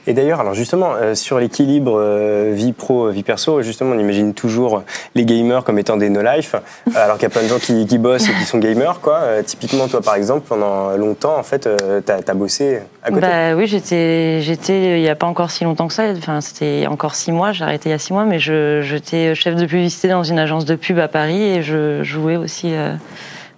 [0.08, 4.34] Et d'ailleurs, alors justement, euh, sur l'équilibre euh, vie pro, vie perso, justement, on imagine
[4.34, 4.84] toujours
[5.16, 7.98] les gamers comme étant des no-life, euh, alors qu'il y a plein de gens qui,
[7.98, 9.22] bossent et qui sont gamers, quoi.
[9.44, 11.68] typiquement, toi, par exemple, pendant longtemps, en fait,
[12.06, 15.64] tu as, bossé à côté bah, Oui, j'étais, j'étais il n'y a pas encore si
[15.64, 18.26] longtemps que ça, enfin, c'était encore six mois, j'ai arrêté il y a six mois,
[18.26, 22.36] mais j'étais chef de publicité dans une agence de pub à Paris et je jouais
[22.36, 22.74] aussi.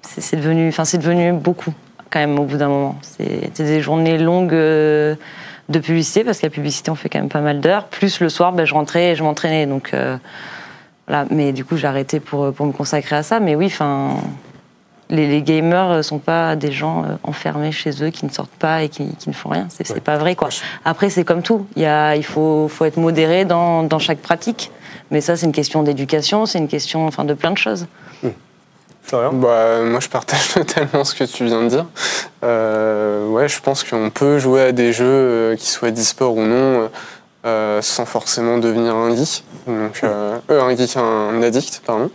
[0.02, 1.74] c'est, devenu, enfin, c'est devenu beaucoup,
[2.10, 2.95] quand même, au bout d'un moment.
[3.02, 4.56] C'était des journées longues
[5.70, 7.86] de publicité, parce qu'à la publicité, on fait quand même pas mal d'heures.
[7.86, 9.65] Plus le soir, ben, je rentrais et je m'entraînais.
[9.65, 10.18] Donc, euh,
[11.07, 11.26] voilà.
[11.30, 13.39] Mais du coup, j'ai arrêté pour, pour me consacrer à ça.
[13.39, 14.18] Mais oui, enfin.
[15.09, 18.84] Les, les, gamers sont pas des gens euh, enfermés chez eux qui ne sortent pas
[18.84, 19.68] et qui, qui ne font rien.
[19.70, 20.49] C'est pas vrai, quoi.
[20.84, 21.65] Après, c'est comme tout.
[21.78, 24.70] Il, y a, il faut, faut être modéré dans, dans chaque pratique.
[25.09, 27.88] Mais ça, c'est une question d'éducation, c'est une question enfin, de plein de choses.
[29.12, 31.86] Bah, moi, je partage totalement ce que tu viens de dire.
[32.43, 36.45] Euh, ouais, je pense qu'on peut jouer à des jeux euh, qui soient d'e-sport ou
[36.45, 36.89] non
[37.45, 39.43] euh, sans forcément devenir un geek.
[39.68, 42.12] Donc, euh, un geek, un addict, pardon.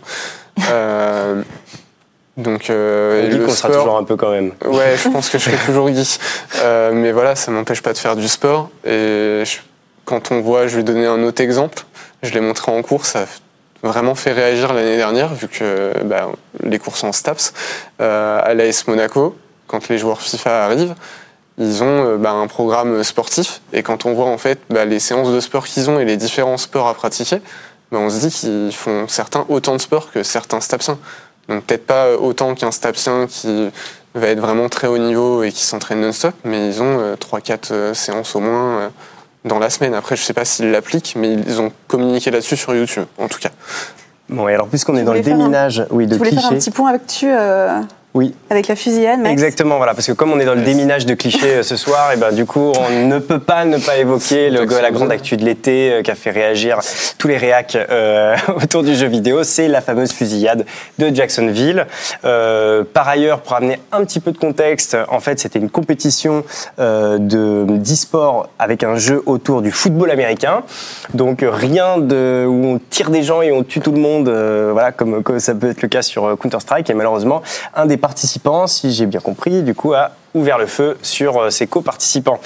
[2.37, 4.51] donc, euh, on, sera toujours un peu quand même.
[4.65, 6.19] Ouais, je pense que je serai toujours geek.
[6.93, 8.69] mais voilà, ça m'empêche pas de faire du sport.
[8.85, 9.43] Et
[10.05, 11.83] quand on voit, je vais donner un autre exemple.
[12.21, 13.25] Je l'ai montré en cours, ça
[13.83, 16.31] vraiment fait réagir l'année dernière, vu que bah,
[16.63, 17.53] les courses en STAPS,
[18.01, 19.35] euh, à l'AS Monaco,
[19.67, 20.95] quand les joueurs FIFA arrivent,
[21.57, 23.61] ils ont euh, bah, un programme sportif.
[23.73, 26.17] Et quand on voit en fait bah, les séances de sport qu'ils ont et les
[26.17, 27.41] différents sports à pratiquer,
[27.91, 30.97] bah, on se dit qu'ils font certains autant de sport que certains STAPsiens.
[31.49, 33.69] Donc peut-être pas autant qu'un STAPsien qui
[34.15, 37.93] va être vraiment très haut niveau et qui s'entraîne non-stop, mais ils ont 3-4 euh,
[37.93, 38.91] séances au moins
[39.45, 39.93] dans la semaine.
[39.93, 43.39] Après, je sais pas s'ils l'appliquent, mais ils ont communiqué là-dessus sur YouTube, en tout
[43.39, 43.49] cas.
[44.29, 46.29] Bon, et alors puisqu'on est dans le déminage, oui, de clichés.
[46.29, 47.27] voulais faire un petit point avec tu.
[47.27, 47.81] Euh,
[48.13, 48.35] oui.
[48.51, 49.31] Avec la fusillade, Max.
[49.31, 52.11] Exactement, voilà, parce que comme on est dans le déminage de clichés euh, ce soir,
[52.13, 55.35] et ben du coup, on ne peut pas ne pas évoquer le, la grande actu
[55.35, 56.79] de l'été euh, qui a fait réagir
[57.17, 60.65] tous les réacs euh, autour du jeu vidéo, c'est la fameuse fusillade
[60.99, 61.87] de Jacksonville.
[62.23, 66.43] Euh, par ailleurs, pour amener un petit peu de contexte, en fait, c'était une compétition
[66.79, 70.61] euh, de d'e-sport avec un jeu autour du football américain,
[71.15, 74.91] donc rien de où on tire des gens et on tue tout le monde, voilà,
[74.91, 77.41] comme, comme ça peut être le cas sur Counter Strike, et malheureusement,
[77.73, 81.49] un des participants, si j'ai bien compris, du coup, a ouvert le feu sur euh,
[81.49, 82.37] ses co-participants.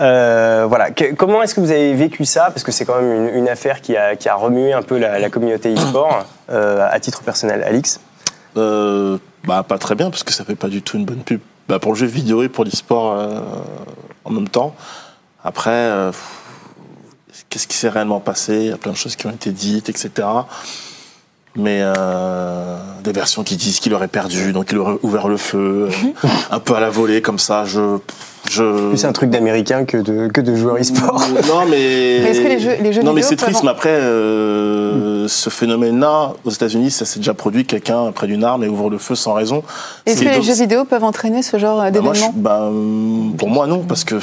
[0.00, 0.90] Euh, voilà.
[1.18, 2.42] comment est-ce que vous avez vécu ça?
[2.52, 5.28] Parce que c'est quand même une, affaire qui a, qui a, remué un peu la,
[5.28, 7.64] communauté e-sport, euh, à titre personnel.
[7.64, 7.98] Alix?
[8.54, 11.40] Bah, Pas très bien, parce que ça fait pas du tout une bonne pub.
[11.68, 13.18] Bah, pour le jeu vidéo et pour l'e-sport
[14.24, 14.76] en même temps.
[15.42, 15.90] Après,
[17.48, 18.54] qu'est-ce qui s'est réellement passé?
[18.54, 20.28] Il y a plein de choses qui ont été dites, etc
[21.56, 25.88] mais euh, des versions qui disent qu'il aurait perdu, donc il aurait ouvert le feu,
[25.90, 27.64] euh, un peu à la volée comme ça.
[27.64, 27.98] Je
[28.48, 28.90] Je...
[28.90, 31.22] Plus un truc d'américain que de, que de joueurs e-sport.
[31.48, 32.16] Non, mais.
[32.18, 36.32] est-ce que les jeux, les jeux Non, mais c'est triste, mais après, euh, ce phénomène-là,
[36.44, 37.64] aux États-Unis, ça s'est déjà produit.
[37.64, 39.62] Quelqu'un près d'une arme et ouvre le feu sans raison.
[40.06, 42.32] Est-ce que les jeux vidéo peuvent entraîner ce genre bah, d'événement?
[42.36, 42.70] bah,
[43.38, 44.16] Pour moi, non, parce que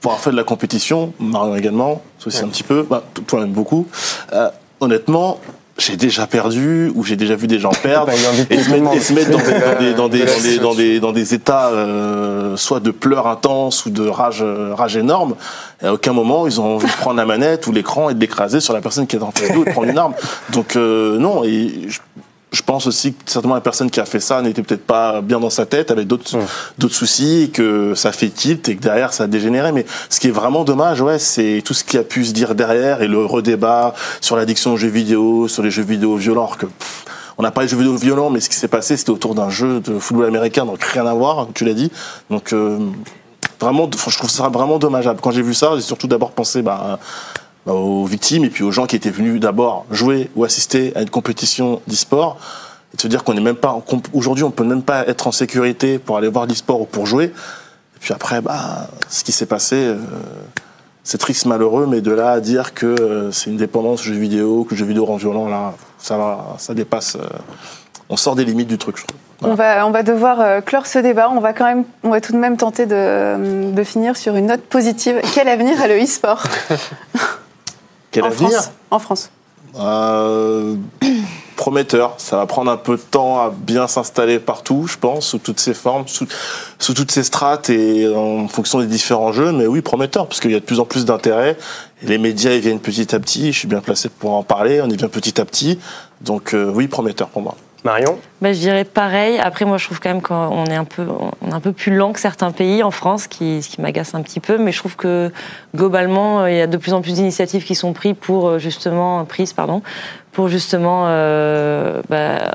[0.00, 3.86] pour avoir fait de la compétition, Marion également, aussi un petit peu, bah, toi-même beaucoup.
[4.34, 5.40] Euh, honnêtement,
[5.78, 8.12] j'ai déjà perdu ou j'ai déjà vu des gens perdre
[8.50, 10.24] et, se mettre, dans, des, dans, des,
[10.58, 14.96] dans, des, dans, des, états euh, soit de pleurs intenses ou de rage, euh, rage
[14.96, 15.34] énorme.
[15.82, 18.20] Et à aucun moment ils ont envie de prendre la manette ou l'écran et de
[18.20, 20.14] l'écraser sur la personne qui est en face d'eux et de prendre une arme.
[20.52, 21.98] Donc euh, non, et je
[22.62, 25.50] pense aussi que certainement la personne qui a fait ça n'était peut-être pas bien dans
[25.50, 26.38] sa tête, avec d'autres
[26.78, 29.72] d'autres soucis, et que ça fait tilt et que derrière ça a dégénéré.
[29.72, 32.54] Mais ce qui est vraiment dommage, ouais, c'est tout ce qui a pu se dire
[32.54, 36.50] derrière et le redébat sur l'addiction aux jeux vidéo, sur les jeux vidéo violents.
[36.58, 36.66] Que,
[37.38, 39.50] on n'a pas les jeux vidéo violents, mais ce qui s'est passé, c'était autour d'un
[39.50, 41.90] jeu de football américain, donc rien à voir, tu l'as dit.
[42.30, 42.78] Donc euh,
[43.60, 45.20] vraiment, je trouve ça vraiment dommageable.
[45.20, 46.98] Quand j'ai vu ça, j'ai surtout d'abord pensé bah,
[47.66, 51.10] aux victimes et puis aux gens qui étaient venus d'abord jouer ou assister à une
[51.10, 52.38] compétition d'e-sport
[52.92, 53.80] et de se dire qu'on n'est même pas
[54.12, 57.26] aujourd'hui on peut même pas être en sécurité pour aller voir l'e-sport ou pour jouer
[57.26, 59.96] et puis après bah ce qui s'est passé euh,
[61.04, 64.64] c'est triste malheureux mais de là à dire que euh, c'est une dépendance jeux vidéo
[64.64, 67.26] que le jeu vidéo rend violent là ça va ça dépasse euh,
[68.10, 70.98] on sort des limites du truc je trouve on, va, on va devoir clore ce
[71.00, 71.28] débat.
[71.28, 74.46] On va quand même, on va tout de même tenter de, de finir sur une
[74.46, 75.20] note positive.
[75.34, 76.44] Quel avenir a le e-sport?
[78.14, 78.70] Quel en avenir France.
[78.92, 79.30] En France.
[79.76, 80.76] Euh,
[81.56, 82.14] prometteur.
[82.18, 85.58] Ça va prendre un peu de temps à bien s'installer partout, je pense, sous toutes
[85.58, 86.28] ses formes, sous,
[86.78, 89.50] sous, toutes ses strates et en fonction des différents jeux.
[89.50, 91.56] Mais oui, prometteur, parce qu'il y a de plus en plus d'intérêt.
[92.02, 93.52] Les médias, ils viennent petit à petit.
[93.52, 94.80] Je suis bien placé pour en parler.
[94.80, 95.80] On y vient petit à petit.
[96.20, 97.56] Donc euh, oui, prometteur pour moi.
[97.84, 99.38] Marion bah, Je dirais pareil.
[99.38, 101.06] Après, moi, je trouve quand même qu'on est un peu,
[101.42, 104.14] on est un peu plus lent que certains pays en France, qui, ce qui m'agace
[104.14, 104.56] un petit peu.
[104.56, 105.30] Mais je trouve que
[105.76, 108.58] globalement, euh, il y a de plus en plus d'initiatives qui sont prises pour euh,
[108.58, 109.82] justement, prises, pardon,
[110.32, 112.54] pour justement euh, bah,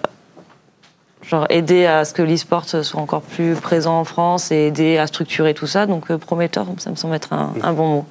[1.21, 5.05] genre aider à ce que l'e-sport soit encore plus présent en France et aider à
[5.05, 5.85] structurer tout ça.
[5.85, 8.05] Donc, prometteur, ça me semble être un, bon mot.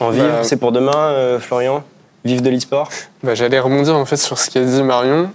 [0.00, 1.84] En vivre, bah, c'est pour demain, Florian?
[2.24, 2.88] Vivre de l'e-sport?
[3.22, 5.30] Bah, J'allais rebondir en fait sur ce qu'a dit Marion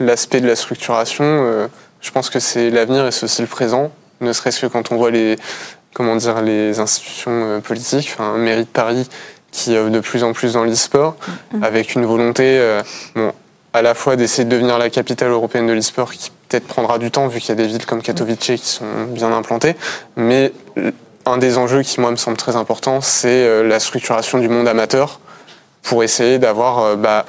[0.00, 1.68] l'aspect de la structuration, euh,
[2.00, 4.96] je pense que c'est l'avenir et c'est aussi le présent, ne serait-ce que quand on
[4.96, 5.36] voit les,
[5.94, 9.08] comment dire, les institutions euh, politiques, enfin, mairie de Paris
[9.52, 11.16] qui œuvre de plus en plus dans l'e-sport,
[11.54, 11.64] mm-hmm.
[11.64, 12.82] avec une volonté euh,
[13.14, 13.32] bon,
[13.72, 17.10] à la fois d'essayer de devenir la capitale européenne de l'e-sport, qui peut-être prendra du
[17.10, 19.76] temps vu qu'il y a des villes comme Katowice qui sont bien implantées,
[20.16, 20.52] mais
[21.26, 25.20] un des enjeux qui moi me semble très important, c'est la structuration du monde amateur
[25.82, 27.26] pour essayer d'avoir bah,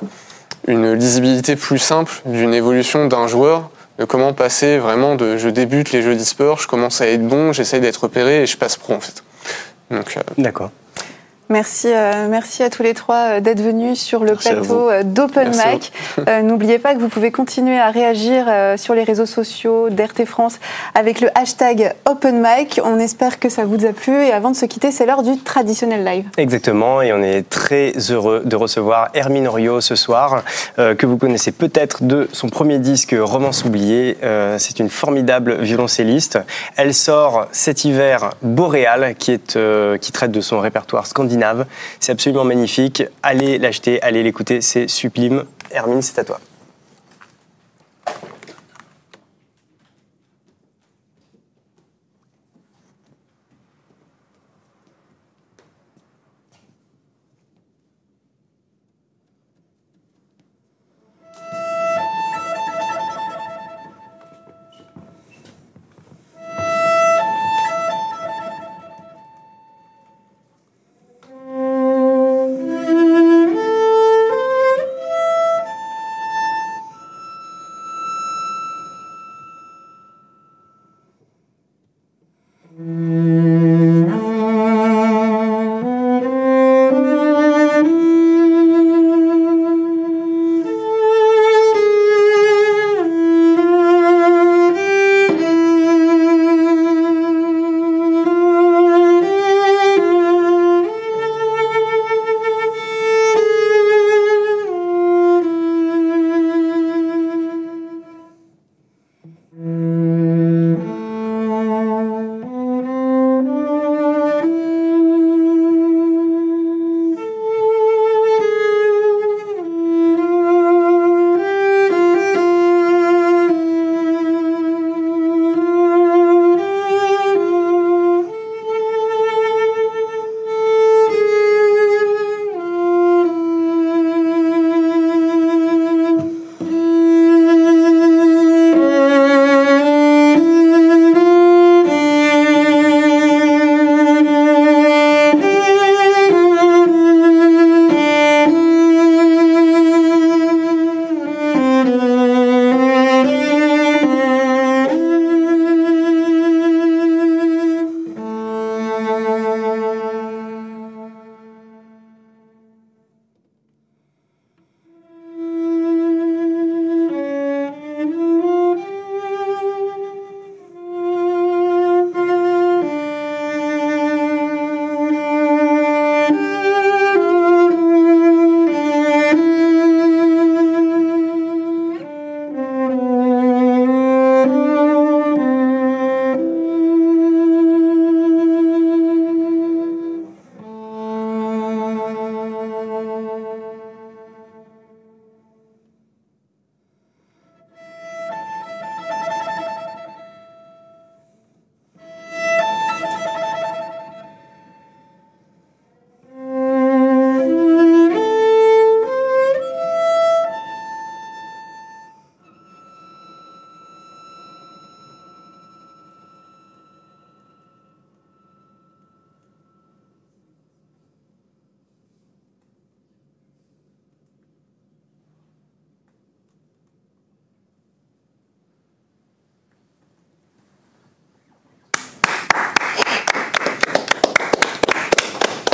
[0.68, 5.92] une lisibilité plus simple d'une évolution d'un joueur, de comment passer vraiment de je débute
[5.92, 8.94] les jeux d'e-sport, je commence à être bon, j'essaye d'être repéré et je passe pro
[8.94, 9.24] en fait.
[9.92, 10.02] Euh,
[10.38, 10.72] D'accord.
[11.52, 15.50] Merci, euh, merci à tous les trois euh, d'être venus sur le plateau euh, d'Open
[15.50, 15.92] Mic.
[16.44, 18.46] N'oubliez pas que vous pouvez continuer à réagir
[18.78, 20.60] sur les réseaux sociaux d'RT France
[20.96, 22.80] avec le hashtag Open Mic.
[22.84, 25.38] On espère que ça vous a plu et avant de se quitter, c'est l'heure du
[25.38, 26.26] traditionnel live.
[26.38, 30.44] Exactement, et on est très heureux de recevoir Hermine Orio ce soir,
[30.78, 34.18] que vous connaissez peut-être de son premier disque Romance oubliée.
[34.58, 36.40] c'est une formidable violoncelliste.
[36.78, 39.58] Elle sort cet hiver Boréal, qui, est,
[40.00, 41.41] qui traite de son répertoire scandinave
[42.00, 43.04] c'est absolument magnifique.
[43.24, 45.46] Allez l'acheter, allez l'écouter, c'est sublime.
[45.72, 46.40] Hermine, c'est à toi.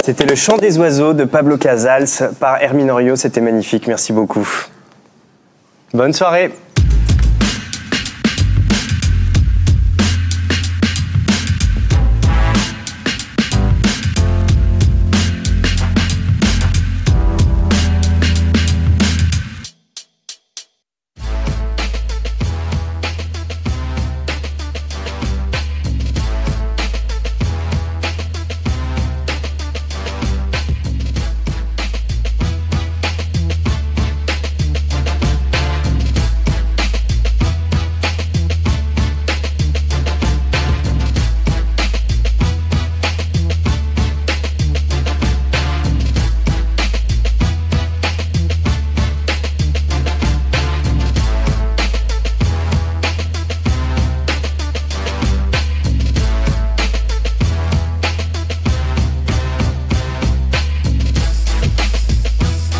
[0.07, 3.17] C'était le chant des oiseaux de Pablo Casals par Hermine Orio.
[3.17, 3.87] C'était magnifique.
[3.87, 4.47] Merci beaucoup.
[5.93, 6.53] Bonne soirée.